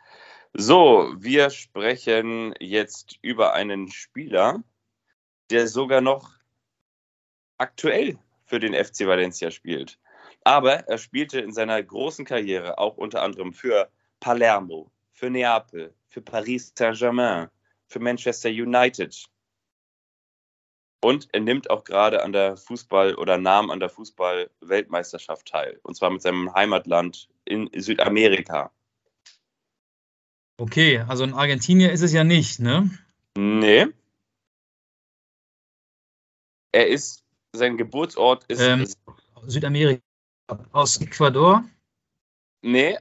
[0.55, 4.63] So, wir sprechen jetzt über einen Spieler,
[5.51, 6.31] der sogar noch
[7.59, 9.99] aktuell für den FC Valencia spielt.
[10.45, 13.91] Aber er spielte in seiner großen Karriere auch unter anderem für
[14.21, 17.49] Palermo, für Neapel, für Paris Saint-Germain,
[17.87, 19.29] für Manchester United.
[21.01, 25.79] Und er nimmt auch gerade an der Fußball- oder nahm an der Fußball-Weltmeisterschaft teil.
[25.83, 28.73] Und zwar mit seinem Heimatland in Südamerika.
[30.61, 32.91] Okay, also in Argentinien ist es ja nicht, ne?
[33.37, 33.87] Nee.
[36.73, 38.61] Er ist, sein Geburtsort ist.
[38.61, 38.87] Ähm,
[39.47, 40.03] Südamerika.
[40.73, 41.65] Aus Ecuador?
[42.63, 42.99] Nee,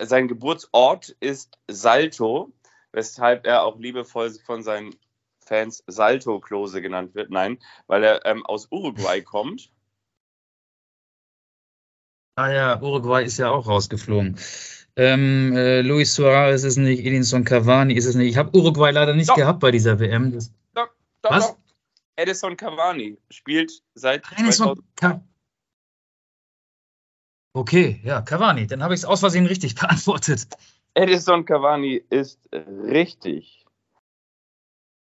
[0.00, 2.52] sein Geburtsort ist Salto,
[2.92, 4.94] weshalb er auch liebevoll von seinen
[5.40, 7.30] Fans Salto Klose genannt wird.
[7.30, 9.72] Nein, weil er ähm, aus Uruguay kommt.
[12.36, 14.38] Ah ja, Uruguay ist ja auch rausgeflogen.
[14.96, 18.28] Ähm, äh, Luis Suarez ist es nicht, Edinson Cavani ist es nicht.
[18.30, 19.36] Ich habe Uruguay leider nicht Doch.
[19.36, 20.32] gehabt bei dieser WM.
[20.32, 20.88] Das, Doch,
[21.22, 21.48] doch, Was?
[21.48, 21.58] doch.
[22.16, 25.22] Edison Cavani spielt seit Edinson 2000 Ca
[27.54, 28.66] Okay, ja, Cavani.
[28.66, 30.46] Dann habe ich es aus Versehen richtig beantwortet.
[30.94, 33.64] Edison Cavani ist richtig.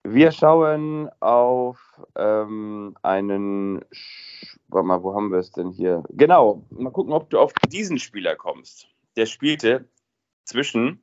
[0.07, 1.79] Wir schauen auf
[2.17, 3.81] ähm, einen.
[3.93, 6.03] Sch- Warte mal, wo haben wir es denn hier?
[6.11, 8.89] Genau, mal gucken, ob du auf diesen Spieler kommst.
[9.17, 9.89] Der spielte
[10.45, 11.03] zwischen.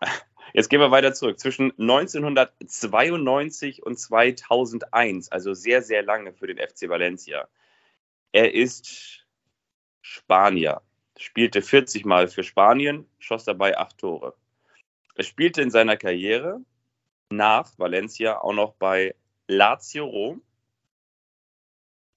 [0.54, 1.38] Jetzt gehen wir weiter zurück.
[1.38, 7.48] Zwischen 1992 und 2001, also sehr, sehr lange für den FC Valencia.
[8.32, 9.26] Er ist
[10.02, 10.82] Spanier
[11.22, 14.34] spielte 40 Mal für Spanien, schoss dabei acht Tore.
[15.14, 16.60] Er spielte in seiner Karriere
[17.30, 19.14] nach Valencia auch noch bei
[19.46, 20.42] Lazio Rom,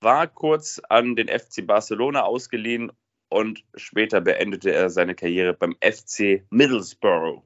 [0.01, 2.91] war kurz an den FC Barcelona ausgeliehen
[3.35, 7.43] und später beendete er seine Karriere beim FC Middlesbrough.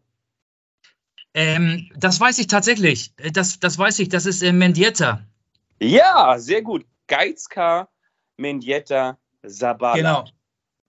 [1.33, 3.11] Ähm, das weiß ich tatsächlich.
[3.17, 4.09] Äh, Das, das weiß ich.
[4.09, 5.25] Das ist äh, Mendieta.
[5.79, 6.85] Ja, sehr gut.
[7.07, 7.89] Geizka
[8.37, 9.17] Mendieta
[9.47, 9.95] Zabala.
[9.95, 10.25] Genau.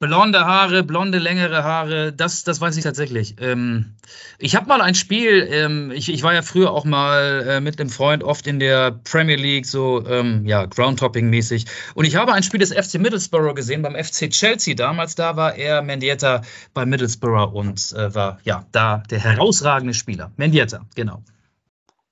[0.01, 3.37] Blonde Haare, blonde, längere Haare, das, das weiß ich tatsächlich.
[3.39, 3.97] Ähm,
[4.39, 7.79] ich habe mal ein Spiel, ähm, ich, ich war ja früher auch mal äh, mit
[7.79, 11.67] einem Freund oft in der Premier League, so ähm, ja, Groundtopping-mäßig.
[11.93, 14.75] Und ich habe ein Spiel des FC Middlesbrough gesehen, beim FC Chelsea.
[14.75, 16.41] Damals, da war er Mendieta
[16.73, 20.33] bei Middlesbrough und äh, war ja da der herausragende Spieler.
[20.39, 21.23] Mendieta, genau.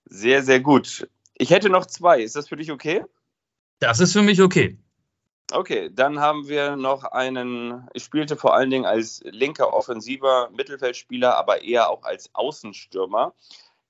[0.05, 1.09] Sehr, sehr gut.
[1.39, 2.21] Ich hätte noch zwei.
[2.21, 3.03] Ist das für dich okay?
[3.79, 4.77] Das ist für mich okay.
[5.51, 11.37] Okay, dann haben wir noch einen, ich spielte vor allen Dingen als linker offensiver Mittelfeldspieler,
[11.37, 13.33] aber eher auch als Außenstürmer.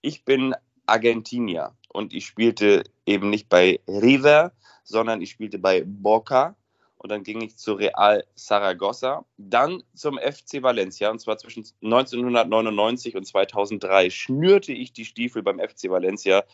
[0.00, 0.54] Ich bin
[0.86, 4.52] Argentinier und ich spielte eben nicht bei River,
[4.84, 6.54] sondern ich spielte bei Boca
[6.98, 13.16] und dann ging ich zu Real Saragossa, dann zum FC Valencia und zwar zwischen 1999
[13.16, 16.44] und 2003 schnürte ich die Stiefel beim FC Valencia.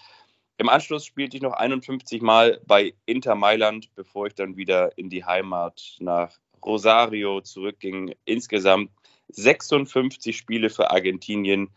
[0.56, 5.10] Im Anschluss spielte ich noch 51 Mal bei Inter Mailand, bevor ich dann wieder in
[5.10, 8.14] die Heimat nach Rosario zurückging.
[8.24, 8.90] Insgesamt
[9.28, 11.70] 56 Spiele für Argentinien,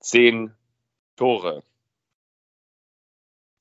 [0.00, 0.52] 10
[1.16, 1.64] Tore.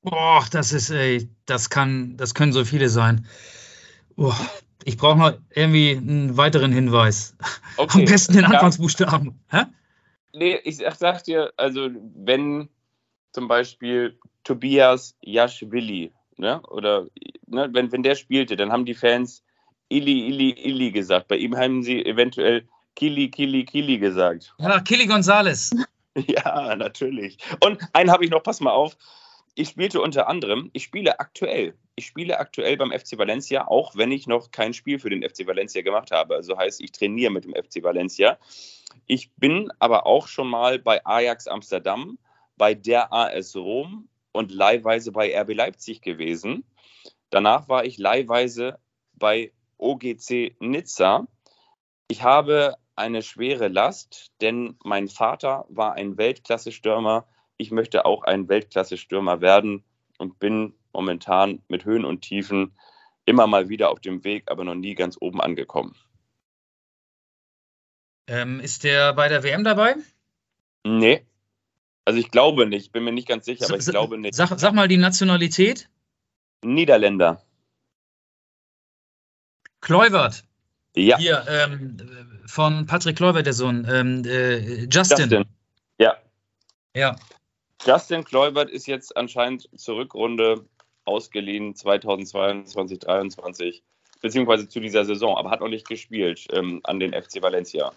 [0.04, 3.28] Boah, das ist, ey, das kann, das können so viele sein.
[4.16, 4.38] Boah,
[4.84, 7.36] ich brauche noch irgendwie einen weiteren Hinweis.
[7.78, 8.00] Okay.
[8.00, 9.40] Am besten den Ja, Anfangsbuchstaben.
[9.50, 9.64] Hä?
[10.34, 12.70] nee, ich sag, sag dir, also wenn
[13.32, 17.08] zum Beispiel Tobias Jaschwili, ne, oder
[17.48, 19.44] ne, wenn, wenn der spielte, dann haben die Fans
[19.90, 21.28] Ili, Ili, Ili gesagt.
[21.28, 24.54] Bei ihm haben sie eventuell Kili, Kili, Kili gesagt.
[24.58, 25.76] Ja, Kili Gonzales.
[26.28, 27.38] Ja, natürlich.
[27.60, 28.96] Und einen habe ich noch, pass mal auf.
[29.54, 31.78] Ich spielte unter anderem, ich spiele aktuell.
[31.96, 35.46] Ich spiele aktuell beim FC Valencia, auch wenn ich noch kein Spiel für den FC
[35.46, 36.36] Valencia gemacht habe.
[36.36, 38.38] Also heißt, ich trainiere mit dem FC Valencia.
[39.08, 42.18] Ich bin aber auch schon mal bei Ajax Amsterdam,
[42.56, 46.66] bei der AS Rom und leihweise bei RB Leipzig gewesen.
[47.30, 48.78] Danach war ich leihweise
[49.14, 51.28] bei OGC Nizza.
[52.10, 57.26] Ich habe eine schwere Last, denn mein Vater war ein Weltklasse-Stürmer.
[57.58, 59.84] Ich möchte auch ein Weltklasse-Stürmer werden
[60.18, 62.78] und bin momentan mit Höhen und Tiefen
[63.26, 65.96] immer mal wieder auf dem Weg, aber noch nie ganz oben angekommen.
[68.28, 69.96] Ähm, ist der bei der WM dabei?
[70.84, 71.26] Nee.
[72.06, 74.36] Also ich glaube nicht, bin mir nicht ganz sicher, aber ich glaube nicht.
[74.36, 75.90] Sag, sag mal die Nationalität.
[76.64, 77.42] Niederländer.
[79.82, 80.44] Kluivert.
[80.96, 81.98] Ja, Hier, ähm,
[82.46, 83.86] von Patrick Kluivert, der Sohn.
[83.90, 85.18] Ähm, äh, Justin.
[85.18, 85.46] Justin.
[86.00, 86.16] Ja,
[86.96, 87.16] Ja.
[87.86, 90.66] Justin Kluivert ist jetzt anscheinend zur Rückrunde
[91.04, 93.84] ausgeliehen 2022, 2023,
[94.22, 97.92] beziehungsweise zu dieser Saison, aber hat noch nicht gespielt ähm, an den FC Valencia.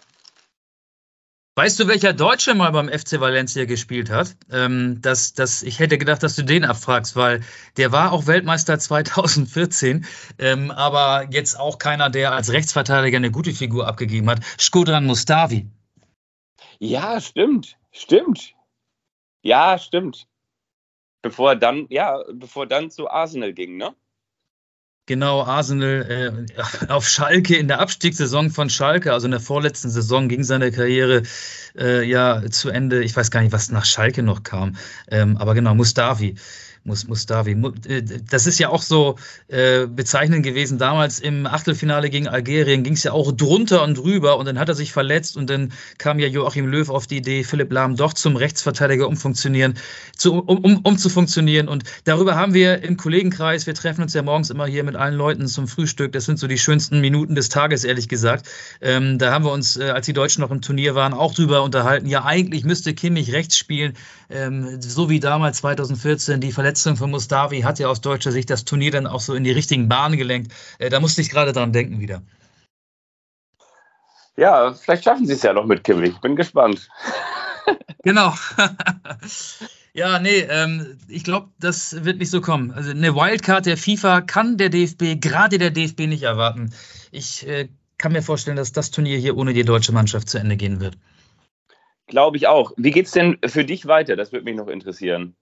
[1.59, 4.37] Weißt du, welcher Deutsche mal beim FC Valencia gespielt hat?
[4.49, 7.41] Ähm, das, das, ich hätte gedacht, dass du den abfragst, weil
[7.75, 10.05] der war auch Weltmeister 2014,
[10.37, 14.39] ähm, aber jetzt auch keiner, der als Rechtsverteidiger eine gute Figur abgegeben hat.
[14.57, 15.67] Skodran Mustavi.
[16.79, 17.77] Ja, stimmt.
[17.91, 18.53] Stimmt.
[19.41, 20.29] Ja, stimmt.
[21.21, 23.93] Bevor dann, ja, bevor er dann zu Arsenal ging, ne?
[25.09, 26.45] Genau, Arsenal
[26.87, 30.71] äh, auf Schalke in der Abstiegssaison von Schalke, also in der vorletzten Saison ging seine
[30.71, 31.23] Karriere
[31.75, 33.03] äh, ja zu Ende.
[33.03, 34.75] Ich weiß gar nicht, was nach Schalke noch kam,
[35.09, 35.73] ähm, aber genau,
[36.83, 37.55] Mustavi.
[37.55, 37.55] Mustavi.
[37.87, 39.15] Äh, das ist ja auch so
[39.47, 40.77] äh, bezeichnend gewesen.
[40.77, 44.69] Damals im Achtelfinale gegen Algerien ging es ja auch drunter und drüber und dann hat
[44.69, 48.13] er sich verletzt und dann kam ja Joachim Löw auf die Idee, Philipp Lahm doch
[48.13, 49.75] zum Rechtsverteidiger umfunktionieren,
[50.15, 51.67] zu, um, um, um zu funktionieren.
[51.67, 55.15] Und darüber haben wir im Kollegenkreis, wir treffen uns ja morgens immer hier mit allen
[55.15, 56.11] Leuten zum Frühstück.
[56.13, 58.47] Das sind so die schönsten Minuten des Tages, ehrlich gesagt.
[58.81, 61.63] Ähm, da haben wir uns, äh, als die Deutschen noch im Turnier waren, auch drüber
[61.63, 62.07] unterhalten.
[62.07, 63.93] Ja, eigentlich müsste Kimmich rechts spielen,
[64.29, 68.49] ähm, so wie damals 2014 die Verletzung Verletzung von Mustavi hat ja aus deutscher Sicht
[68.49, 70.53] das Turnier dann auch so in die richtigen Bahnen gelenkt.
[70.77, 72.21] Äh, da musste ich gerade dran denken wieder.
[74.37, 76.17] Ja, vielleicht schaffen sie es ja noch mit Kimmich.
[76.21, 76.87] Bin gespannt.
[78.03, 78.33] genau.
[79.93, 82.71] ja, nee, ähm, ich glaube, das wird nicht so kommen.
[82.71, 86.71] Also eine Wildcard der FIFA kann der DFB, gerade der DFB, nicht erwarten.
[87.11, 87.67] Ich äh,
[87.97, 90.97] kann mir vorstellen, dass das Turnier hier ohne die deutsche Mannschaft zu Ende gehen wird.
[92.07, 92.71] Glaube ich auch.
[92.77, 94.15] Wie geht es denn für dich weiter?
[94.15, 95.35] Das würde mich noch interessieren.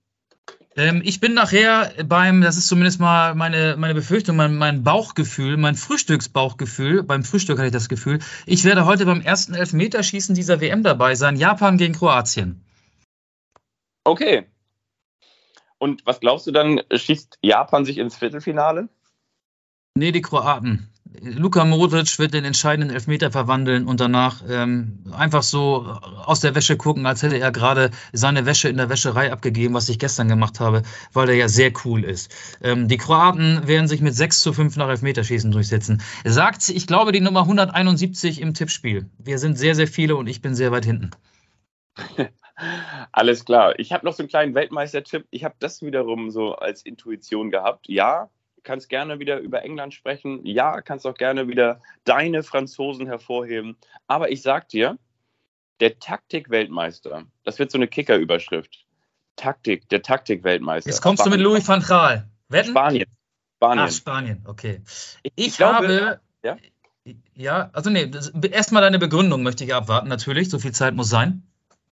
[0.77, 5.57] Ähm, ich bin nachher beim, das ist zumindest mal meine, meine Befürchtung, mein, mein Bauchgefühl,
[5.57, 10.61] mein Frühstücksbauchgefühl, beim Frühstück hatte ich das Gefühl, ich werde heute beim ersten Elfmeterschießen dieser
[10.61, 12.63] WM dabei sein, Japan gegen Kroatien.
[14.03, 14.45] Okay.
[15.79, 18.87] Und was glaubst du dann, schießt Japan sich ins Viertelfinale?
[19.95, 20.89] Nee, die Kroaten.
[21.21, 25.85] Luka Modric wird den entscheidenden Elfmeter verwandeln und danach ähm, einfach so
[26.25, 29.89] aus der Wäsche gucken, als hätte er gerade seine Wäsche in der Wäscherei abgegeben, was
[29.89, 32.31] ich gestern gemacht habe, weil er ja sehr cool ist.
[32.61, 36.01] Ähm, die Kroaten werden sich mit 6 zu 5 nach Elfmeterschießen durchsetzen.
[36.23, 39.09] Sagt, ich glaube, die Nummer 171 im Tippspiel.
[39.17, 41.11] Wir sind sehr, sehr viele und ich bin sehr weit hinten.
[43.11, 43.77] Alles klar.
[43.79, 45.25] Ich habe noch so einen kleinen Weltmeistertipp.
[45.29, 47.87] Ich habe das wiederum so als Intuition gehabt.
[47.87, 48.29] Ja,
[48.67, 50.45] kannst gerne wieder über England sprechen.
[50.45, 53.77] Ja, kannst auch gerne wieder deine Franzosen hervorheben.
[54.07, 54.97] Aber ich sag dir,
[55.79, 58.85] der Taktik-Weltmeister, das wird so eine Kicker-Überschrift.
[59.37, 60.89] Taktik, der Taktik-Weltmeister.
[60.89, 61.39] Jetzt kommst Spanien.
[61.39, 62.27] du mit Louis van Gaal.
[62.49, 62.71] Wetten?
[62.71, 63.05] Spanien.
[63.55, 63.85] Spanien.
[63.85, 64.81] Ach, Spanien, okay.
[65.23, 66.19] Ich, ich, glaube, habe.
[66.43, 66.57] Ja?
[67.35, 68.11] ja, also nee,
[68.51, 70.49] erstmal deine Begründung möchte ich abwarten, natürlich.
[70.49, 71.43] So viel Zeit muss sein.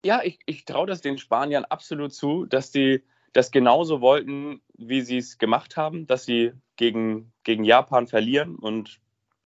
[0.03, 3.03] Ja, ich, ich traue das den Spaniern absolut zu, dass die
[3.34, 9.00] das genauso wollten, wie sie es gemacht haben, dass sie gegen, gegen Japan verlieren und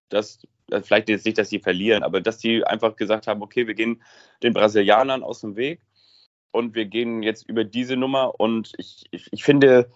[0.09, 3.67] das, äh, vielleicht jetzt nicht, dass sie verlieren, aber dass sie einfach gesagt haben, okay,
[3.67, 4.01] wir gehen
[4.43, 5.81] den Brasilianern aus dem Weg
[6.51, 8.39] und wir gehen jetzt über diese Nummer.
[8.39, 9.91] Und ich, ich, ich finde,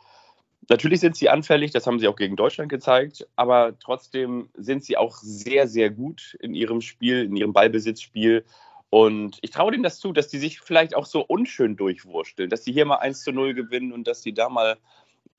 [0.69, 4.97] natürlich sind sie anfällig, das haben sie auch gegen Deutschland gezeigt, aber trotzdem sind sie
[4.97, 8.45] auch sehr, sehr gut in ihrem Spiel, in ihrem Ballbesitzspiel
[8.89, 12.63] und ich traue denen das zu, dass die sich vielleicht auch so unschön durchwursteln, dass
[12.63, 14.77] die hier mal 1 zu 0 gewinnen und dass die da mal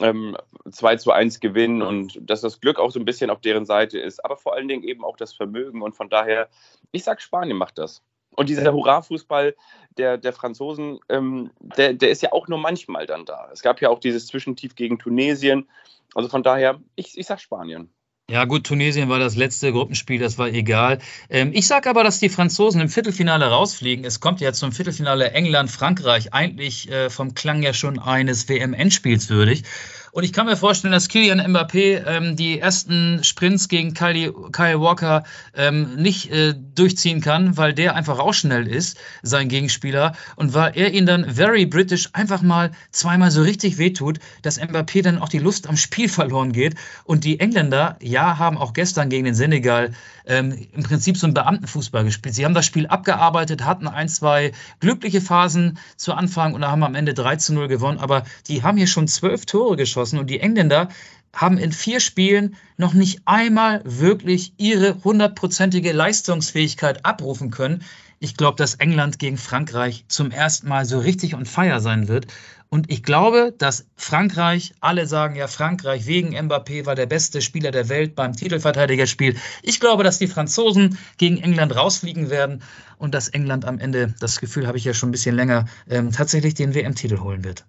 [0.00, 0.36] ähm,
[0.70, 3.98] 2 zu 1 gewinnen und dass das Glück auch so ein bisschen auf deren Seite
[3.98, 5.82] ist, aber vor allen Dingen eben auch das Vermögen.
[5.82, 6.48] Und von daher,
[6.92, 8.02] ich sag, Spanien macht das.
[8.36, 9.56] Und dieser Hurra-Fußball
[9.98, 13.50] der, der Franzosen, ähm, der, der ist ja auch nur manchmal dann da.
[13.52, 15.68] Es gab ja auch dieses Zwischentief gegen Tunesien.
[16.14, 17.92] Also von daher, ich, ich sag Spanien.
[18.30, 21.00] Ja, gut, Tunesien war das letzte Gruppenspiel, das war egal.
[21.30, 24.04] Ähm, ich sage aber, dass die Franzosen im Viertelfinale rausfliegen.
[24.04, 29.64] Es kommt ja zum Viertelfinale England-Frankreich, eigentlich äh, vom Klang ja schon eines WM-Endspiels würdig.
[30.12, 34.80] Und ich kann mir vorstellen, dass Kylian Mbappé ähm, die ersten Sprints gegen Kyle, Kyle
[34.80, 35.22] Walker
[35.54, 40.72] ähm, nicht äh, durchziehen kann, weil der einfach auch schnell ist, sein Gegenspieler, und weil
[40.74, 45.28] er ihn dann very British einfach mal zweimal so richtig wehtut, dass Mbappé dann auch
[45.28, 46.74] die Lust am Spiel verloren geht.
[47.04, 49.92] Und die Engländer, ja, haben auch gestern gegen den Senegal
[50.26, 52.34] ähm, im Prinzip so einen Beamtenfußball gespielt.
[52.34, 56.96] Sie haben das Spiel abgearbeitet, hatten ein, zwei glückliche Phasen zu Anfang und haben am
[56.96, 57.98] Ende 3 zu 0 gewonnen.
[57.98, 60.88] Aber die haben hier schon zwölf Tore geschossen und die Engländer
[61.34, 67.84] haben in vier Spielen noch nicht einmal wirklich ihre hundertprozentige Leistungsfähigkeit abrufen können.
[68.18, 72.26] Ich glaube, dass England gegen Frankreich zum ersten Mal so richtig on fire sein wird.
[72.68, 77.72] Und ich glaube, dass Frankreich, alle sagen ja, Frankreich wegen Mbappé war der beste Spieler
[77.72, 79.36] der Welt beim Titelverteidigerspiel.
[79.62, 82.62] Ich glaube, dass die Franzosen gegen England rausfliegen werden
[82.98, 86.12] und dass England am Ende, das Gefühl habe ich ja schon ein bisschen länger, ähm,
[86.12, 87.64] tatsächlich den WM-Titel holen wird.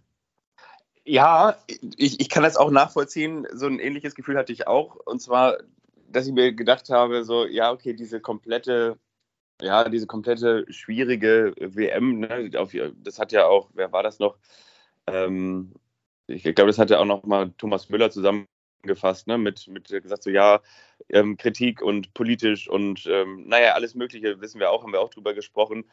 [1.12, 1.58] Ja,
[1.98, 3.46] ich, ich kann das auch nachvollziehen.
[3.52, 4.96] So ein ähnliches Gefühl hatte ich auch.
[4.96, 5.58] Und zwar,
[6.10, 8.98] dass ich mir gedacht habe, so, ja, okay, diese komplette
[9.62, 12.72] ja, diese komplette schwierige WM, ne, auf,
[13.04, 14.38] das hat ja auch, wer war das noch?
[15.08, 15.74] Ähm,
[16.28, 20.24] ich glaube, das hat ja auch noch mal Thomas Müller zusammengefasst, ne, mit, mit gesagt,
[20.24, 20.62] so ja,
[21.10, 25.10] ähm, Kritik und politisch und ähm, naja, alles Mögliche wissen wir auch, haben wir auch
[25.10, 25.86] drüber gesprochen.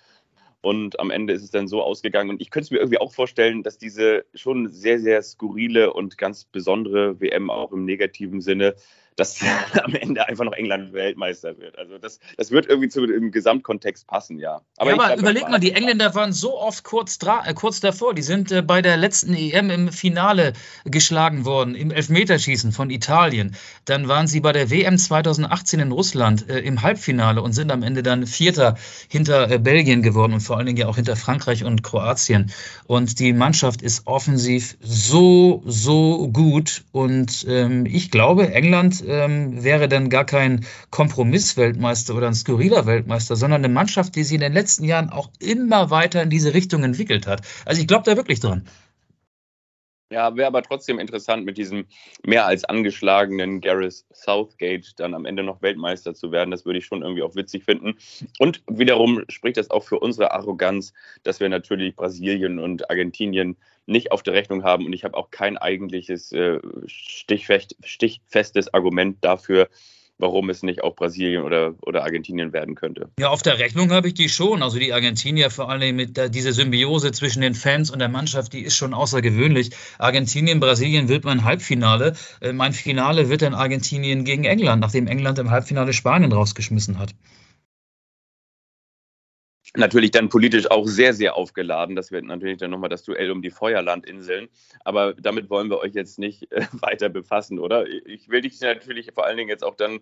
[0.60, 2.30] Und am Ende ist es dann so ausgegangen.
[2.30, 6.18] Und ich könnte es mir irgendwie auch vorstellen, dass diese schon sehr, sehr skurrile und
[6.18, 8.74] ganz besondere WM auch im negativen Sinne
[9.18, 9.40] dass
[9.82, 11.76] am Ende einfach noch England Weltmeister wird.
[11.78, 14.60] Also das, das wird irgendwie zu dem Gesamtkontext passen, ja.
[14.76, 18.14] Aber, ja, aber glaub, überleg mal, die Engländer waren so oft kurz, äh, kurz davor.
[18.14, 20.52] Die sind äh, bei der letzten EM im Finale
[20.84, 23.56] geschlagen worden, im Elfmeterschießen von Italien.
[23.84, 27.82] Dann waren sie bei der WM 2018 in Russland äh, im Halbfinale und sind am
[27.82, 28.76] Ende dann Vierter
[29.08, 32.52] hinter äh, Belgien geworden und vor allen Dingen ja auch hinter Frankreich und Kroatien.
[32.86, 36.84] Und die Mannschaft ist offensiv so, so gut.
[36.92, 43.36] Und ähm, ich glaube, England ähm, wäre dann gar kein Kompromissweltmeister oder ein skurriler Weltmeister,
[43.36, 46.84] sondern eine Mannschaft, die sich in den letzten Jahren auch immer weiter in diese Richtung
[46.84, 47.42] entwickelt hat.
[47.64, 48.64] Also ich glaube da wirklich dran.
[50.10, 51.84] Ja, wäre aber trotzdem interessant, mit diesem
[52.24, 56.50] mehr als angeschlagenen Gareth Southgate dann am Ende noch Weltmeister zu werden.
[56.50, 57.98] Das würde ich schon irgendwie auch witzig finden.
[58.38, 60.94] Und wiederum spricht das auch für unsere Arroganz,
[61.24, 64.86] dass wir natürlich Brasilien und Argentinien nicht auf der Rechnung haben.
[64.86, 69.68] Und ich habe auch kein eigentliches äh, stichfestes Argument dafür,
[70.18, 73.08] warum es nicht auch Brasilien oder, oder Argentinien werden könnte.
[73.18, 74.62] Ja, auf der Rechnung habe ich die schon.
[74.62, 78.52] Also die Argentinier vor allem mit der, dieser Symbiose zwischen den Fans und der Mannschaft,
[78.52, 79.70] die ist schon außergewöhnlich.
[79.98, 82.14] Argentinien, Brasilien wird mein Halbfinale.
[82.40, 87.14] Äh, mein Finale wird dann Argentinien gegen England, nachdem England im Halbfinale Spanien rausgeschmissen hat
[89.78, 91.96] natürlich dann politisch auch sehr, sehr aufgeladen.
[91.96, 94.48] Das wird natürlich dann nochmal das Duell um die Feuerlandinseln.
[94.84, 97.86] Aber damit wollen wir euch jetzt nicht äh, weiter befassen, oder?
[97.86, 100.00] Ich will dich natürlich vor allen Dingen jetzt auch dann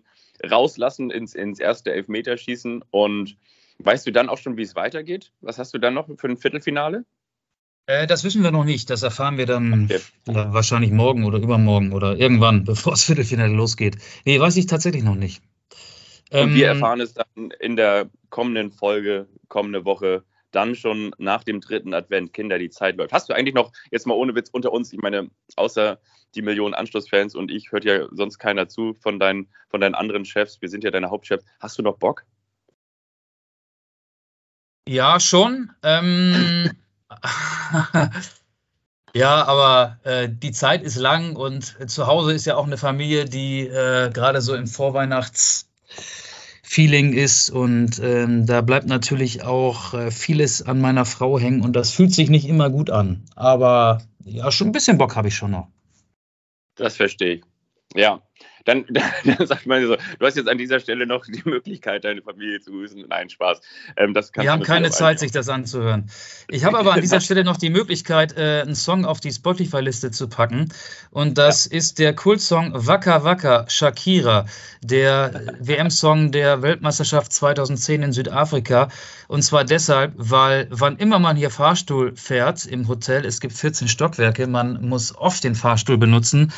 [0.49, 2.83] rauslassen ins, ins erste Elfmeterschießen.
[2.91, 3.37] Und
[3.79, 5.31] weißt du dann auch schon, wie es weitergeht?
[5.41, 7.05] Was hast du dann noch für ein Viertelfinale?
[7.87, 8.89] Äh, das wissen wir noch nicht.
[8.89, 9.99] Das erfahren wir dann okay.
[10.25, 13.97] wahrscheinlich morgen oder übermorgen oder irgendwann, bevor das Viertelfinale losgeht.
[14.25, 15.41] Nee, weiß ich tatsächlich noch nicht.
[16.31, 21.43] Und ähm, wir erfahren es dann in der kommenden Folge, kommende Woche, dann schon nach
[21.43, 23.13] dem dritten Advent, Kinder, die Zeit läuft.
[23.13, 25.99] Hast du eigentlich noch, jetzt mal ohne Witz unter uns, ich meine, außer
[26.35, 30.25] die Millionen Anschlussfans und ich, hört ja sonst keiner zu von deinen, von deinen anderen
[30.25, 31.45] Chefs, wir sind ja deine Hauptchefs.
[31.59, 32.25] Hast du noch Bock?
[34.87, 35.71] Ja, schon.
[35.83, 36.71] Ähm,
[39.13, 43.25] ja, aber äh, die Zeit ist lang und zu Hause ist ja auch eine Familie,
[43.25, 45.66] die äh, gerade so im Vorweihnachts-
[46.63, 51.75] Feeling ist und ähm, da bleibt natürlich auch äh, vieles an meiner Frau hängen und
[51.77, 53.23] das fühlt sich nicht immer gut an.
[53.35, 55.69] Aber ja, schon ein bisschen Bock habe ich schon noch.
[56.75, 57.43] Das verstehe ich.
[57.95, 58.21] Ja,
[58.67, 58.85] dann,
[59.25, 62.59] dann sagt man so, du hast jetzt an dieser Stelle noch die Möglichkeit, deine Familie
[62.59, 63.05] zu grüßen.
[63.07, 63.61] Nein, Spaß.
[63.95, 66.09] Ähm, das Wir haben keine Zeit, sich das anzuhören.
[66.49, 70.11] Ich habe aber an dieser Stelle noch die Möglichkeit, äh, einen Song auf die Spotify-Liste
[70.11, 70.69] zu packen.
[71.11, 71.77] Und das ja.
[71.77, 74.45] ist der Kultsong Waka Waka Shakira,
[74.81, 78.89] der WM-Song der Weltmeisterschaft 2010 in Südafrika.
[79.27, 83.87] Und zwar deshalb, weil wann immer man hier Fahrstuhl fährt im Hotel, es gibt 14
[83.87, 86.51] Stockwerke, man muss oft den Fahrstuhl benutzen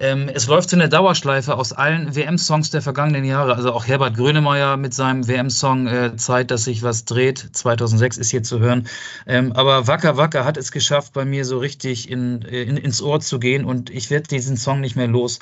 [0.00, 3.56] ähm, es läuft so eine Dauerschleife aus allen WM-Songs der vergangenen Jahre.
[3.56, 7.38] Also auch Herbert Grönemeyer mit seinem WM-Song äh, Zeit, dass sich was dreht.
[7.52, 8.86] 2006 ist hier zu hören.
[9.26, 13.20] Ähm, aber Wacker Wacker hat es geschafft, bei mir so richtig in, in, ins Ohr
[13.20, 15.40] zu gehen und ich werde diesen Song nicht mehr los.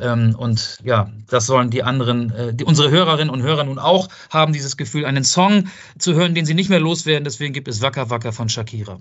[0.00, 4.08] Ähm, und ja, das sollen die anderen, äh, die, unsere Hörerinnen und Hörer nun auch
[4.30, 7.24] haben dieses Gefühl, einen Song zu hören, den sie nicht mehr loswerden.
[7.24, 8.98] Deswegen gibt es Wacker Wacker von Shakira.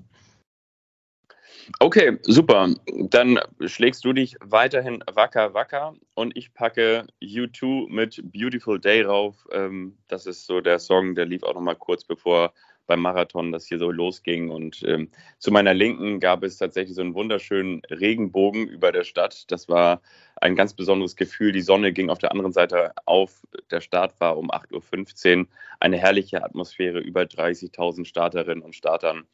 [1.79, 2.69] Okay, super.
[3.09, 9.47] Dann schlägst du dich weiterhin wacker, wacker und ich packe U2 mit Beautiful Day rauf.
[9.51, 12.53] Ähm, das ist so der Song, der lief auch noch mal kurz bevor
[12.87, 14.49] beim Marathon das hier so losging.
[14.49, 15.09] Und ähm,
[15.39, 19.49] zu meiner Linken gab es tatsächlich so einen wunderschönen Regenbogen über der Stadt.
[19.51, 20.01] Das war
[20.37, 21.51] ein ganz besonderes Gefühl.
[21.51, 23.41] Die Sonne ging auf der anderen Seite auf.
[23.71, 25.47] Der Start war um 8.15 Uhr.
[25.79, 29.25] Eine herrliche Atmosphäre, über 30.000 Starterinnen und Startern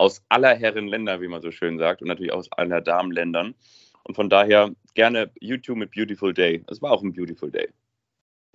[0.00, 3.54] aus aller Herren Länder, wie man so schön sagt, und natürlich aus aller Damenländern.
[4.02, 6.64] Und von daher gerne YouTube mit Beautiful Day.
[6.68, 7.68] Es war auch ein Beautiful Day.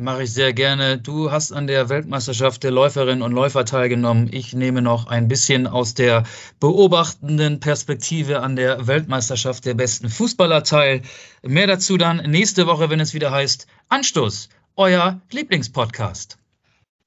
[0.01, 0.97] Mache ich sehr gerne.
[0.97, 4.27] Du hast an der Weltmeisterschaft der Läuferinnen und Läufer teilgenommen.
[4.33, 6.23] Ich nehme noch ein bisschen aus der
[6.59, 11.03] beobachtenden Perspektive an der Weltmeisterschaft der besten Fußballer teil.
[11.43, 16.39] Mehr dazu dann nächste Woche, wenn es wieder heißt Anstoß, euer Lieblingspodcast.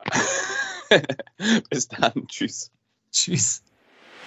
[1.71, 2.27] Bis dann.
[2.29, 2.71] Tschüss.
[3.11, 3.63] Tschüss.